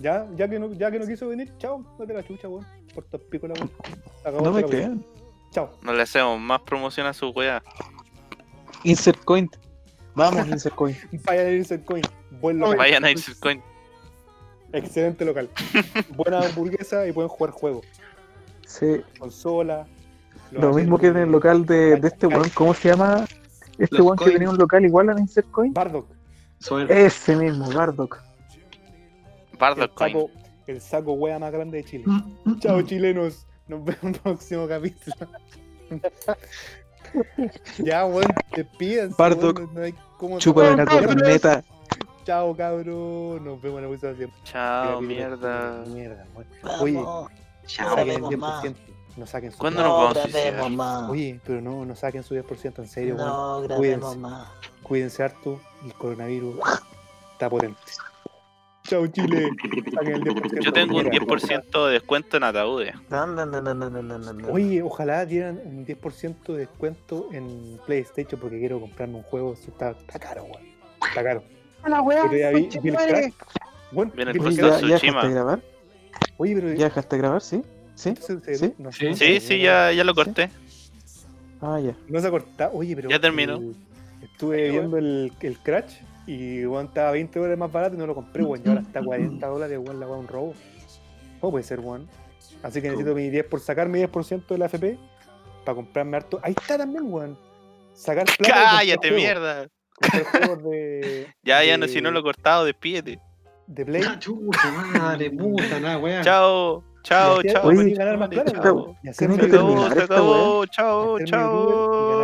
[0.00, 2.64] Ya, ya que no, ya que no quiso venir, chao, date la chucha, weón.
[2.94, 4.44] Por tu pico la weón.
[4.44, 5.04] No me crean.
[5.50, 5.72] Chao.
[5.82, 7.60] No le hacemos más promoción a su wea.
[8.84, 9.50] Insert coin.
[10.14, 10.96] Vamos, insert coin.
[11.24, 12.02] Vayan a irse el coin.
[12.40, 12.76] Buen local.
[12.76, 13.60] Vayan a irse el coin.
[14.72, 15.48] Excelente local.
[16.10, 17.84] Buena hamburguesa y pueden jugar juegos.
[18.66, 19.84] Sí, Consola.
[20.52, 23.24] Lo mismo que en el local de, de este weón, ¿cómo se llama?
[23.78, 25.72] Este weón que tenía un local igual a Insert Coin.
[25.72, 26.06] Bardock.
[26.88, 28.20] Ese mismo, Bardock.
[29.58, 30.12] Bardock El coin.
[30.12, 30.30] saco,
[30.66, 32.04] el saco wea más grande de Chile.
[32.60, 33.46] Chao, chilenos.
[33.68, 35.16] Nos vemos en el próximo capítulo.
[37.78, 39.14] ya, weón, despídense.
[39.18, 41.64] Bardock, weón, no hay cómo Chupa de la corneta.
[42.24, 43.44] Chao, cabrón.
[43.44, 45.84] Nos vemos en la próxima Chao, mierda.
[45.86, 46.80] Mierda, weón.
[46.80, 47.28] Oye, Chao.
[47.66, 48.64] saquen el grabemos más.
[48.64, 48.97] 10%.
[49.18, 50.14] No saquen su ¿Cuándo nos
[50.60, 51.10] vamos a.
[51.10, 53.16] Oye, pero no, no saquen su 10%, en serio.
[53.16, 53.76] No, bueno.
[53.76, 54.18] cuídense.
[54.82, 56.56] Cuídense harto, el coronavirus
[57.32, 57.80] está potente.
[58.84, 59.50] Chau Chile.
[60.60, 62.94] Yo tengo un 10% de descuento en ataúdes.
[63.10, 69.16] No, no, no, Oye, ojalá dieran un 10% de descuento en PlayStation porque quiero comprarme
[69.16, 69.54] un juego.
[69.54, 70.62] Eso está, está caro, weón.
[71.06, 71.42] Está caro.
[71.86, 72.26] La weá.
[72.28, 72.48] Viene
[74.30, 75.60] el de
[76.38, 76.54] Oye,
[77.18, 77.62] grabar, sí?
[77.98, 78.14] ¿Sí?
[78.54, 78.74] ¿Sí?
[78.78, 79.06] no- Sí.
[79.08, 80.50] no Sí, sí, ya, ya lo corté.
[81.60, 81.96] Ah, ya.
[82.08, 82.70] No se ha cortado.
[82.74, 83.10] Oye, pero.
[83.10, 83.60] Ya terminó.
[84.22, 85.96] estuve viendo el, el Crash
[86.26, 88.62] y weón, estaba 20 dólares más barato y no lo compré, weón.
[88.64, 90.54] Y ahora está 40 dólares, weón, la weón, un robo.
[91.40, 92.08] ¿Cómo puede ser, weón?
[92.62, 94.96] Así que necesito mi 10 por sacar mi 10% de la FP
[95.64, 96.38] para comprarme harto.
[96.42, 97.36] Ahí está también, weón.
[97.94, 98.54] Sacar plata.
[98.76, 99.66] Cállate, mierda.
[100.64, 101.26] De.
[101.42, 103.18] Ya, ya, de- no, si no lo he cortado, despídete.
[103.66, 104.02] De Play.
[104.20, 106.22] Chucha, madre, puta, nada, weá.
[106.22, 107.68] Chao, chao, Y así chao.
[107.68, 108.96] Oye, y ganar más plata, chao.
[109.02, 112.18] Y que Se acabó, se acabó, chao, chao.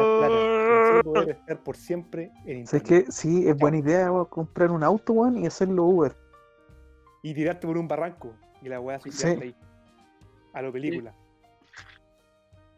[1.03, 3.05] poder estar por siempre en ¿Sabes qué?
[3.11, 6.17] Sí, es buena idea weón, comprar un auto, weón, y hacerlo Uber.
[7.23, 9.57] Y tirarte por un barranco y la weá suicidarte ahí.
[10.53, 11.15] A lo película.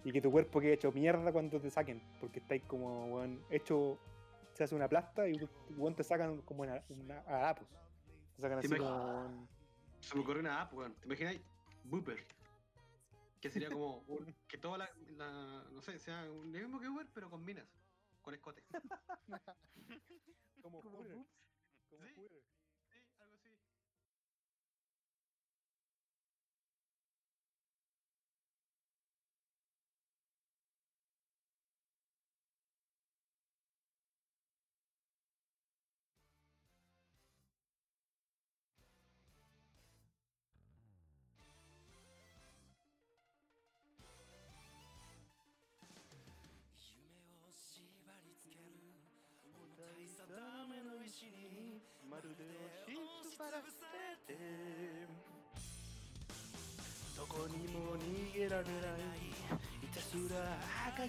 [0.05, 2.01] Y que tu cuerpo quede hecho mierda cuando te saquen.
[2.21, 3.99] Porque estáis como, weón, hecho.
[4.55, 5.39] Se hace una plasta y
[5.77, 7.23] weón, te sacan como una, una.
[8.37, 9.49] Te sacan ¿Te así como.
[10.01, 10.95] Se me ocurrió una app, weón.
[10.95, 11.37] ¿Te imaginas?
[11.89, 12.27] Booper.
[13.41, 16.89] Que sería como un- que toda la, la- No sé, sea un- lo mismo que
[16.89, 17.67] Uber, pero con minas.
[18.23, 18.63] Con escote.
[20.63, 21.15] Como Hooters,
[21.91, 22.15] como Sí.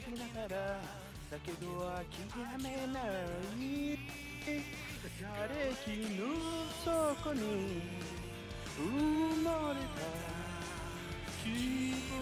[0.08, 0.56] きながら
[1.30, 4.00] だけど諦めない。
[5.20, 5.28] 瓦
[5.84, 6.22] 礫の
[6.86, 7.42] 底に
[8.80, 8.82] 埋
[9.44, 10.00] もれた
[11.44, 11.46] 希
[12.12, 12.16] 望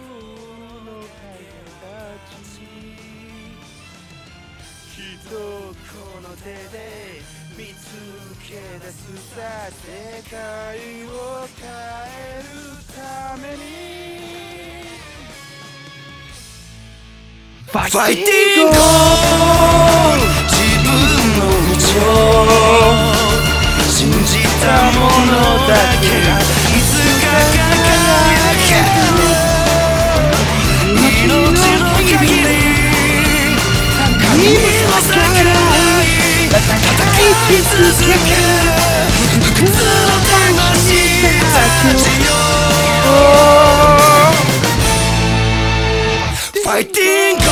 [0.84, 1.14] の影
[1.78, 1.86] た
[2.42, 2.58] ち。
[4.96, 6.44] きっとこの手
[6.76, 6.76] で
[7.56, 7.78] 見つ
[8.48, 8.50] け
[8.84, 8.98] 出す
[9.36, 9.36] さ
[9.70, 9.84] 世
[10.28, 10.34] 界
[11.04, 11.10] を
[11.60, 11.62] 変
[12.18, 12.44] える
[12.94, 12.98] た
[13.36, 14.15] めに。
[17.76, 18.76] ファイティング
[20.48, 20.88] 自分
[21.36, 22.48] の道を
[23.86, 24.64] 信じた
[24.96, 25.04] 者
[25.68, 29.20] だけがいつか輝ける
[30.96, 32.40] 命の限り
[34.24, 36.56] 神の桜に叩
[37.46, 38.48] き続ける
[39.42, 40.96] 不屈の魂
[41.52, 42.28] たちよ
[46.64, 47.45] フ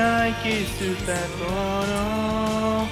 [0.00, 1.12] ないキスタ
[1.44, 1.50] コ
[1.86, 2.88] の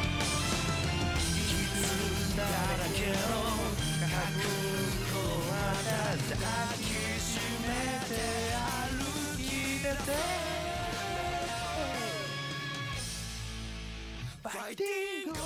[14.42, 15.38] ファイティング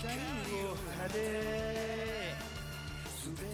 [0.00, 0.12] 光
[0.64, 0.76] を放
[1.08, 1.16] て
[3.24, 3.48] 全て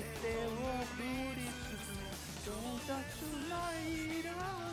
[0.46, 0.58] を
[0.96, 1.02] 振
[1.36, 2.50] りつつ到
[2.86, 2.90] 達
[3.48, 3.54] の
[3.86, 4.67] 色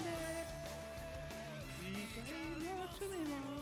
[2.59, 3.55] 你要야할 수.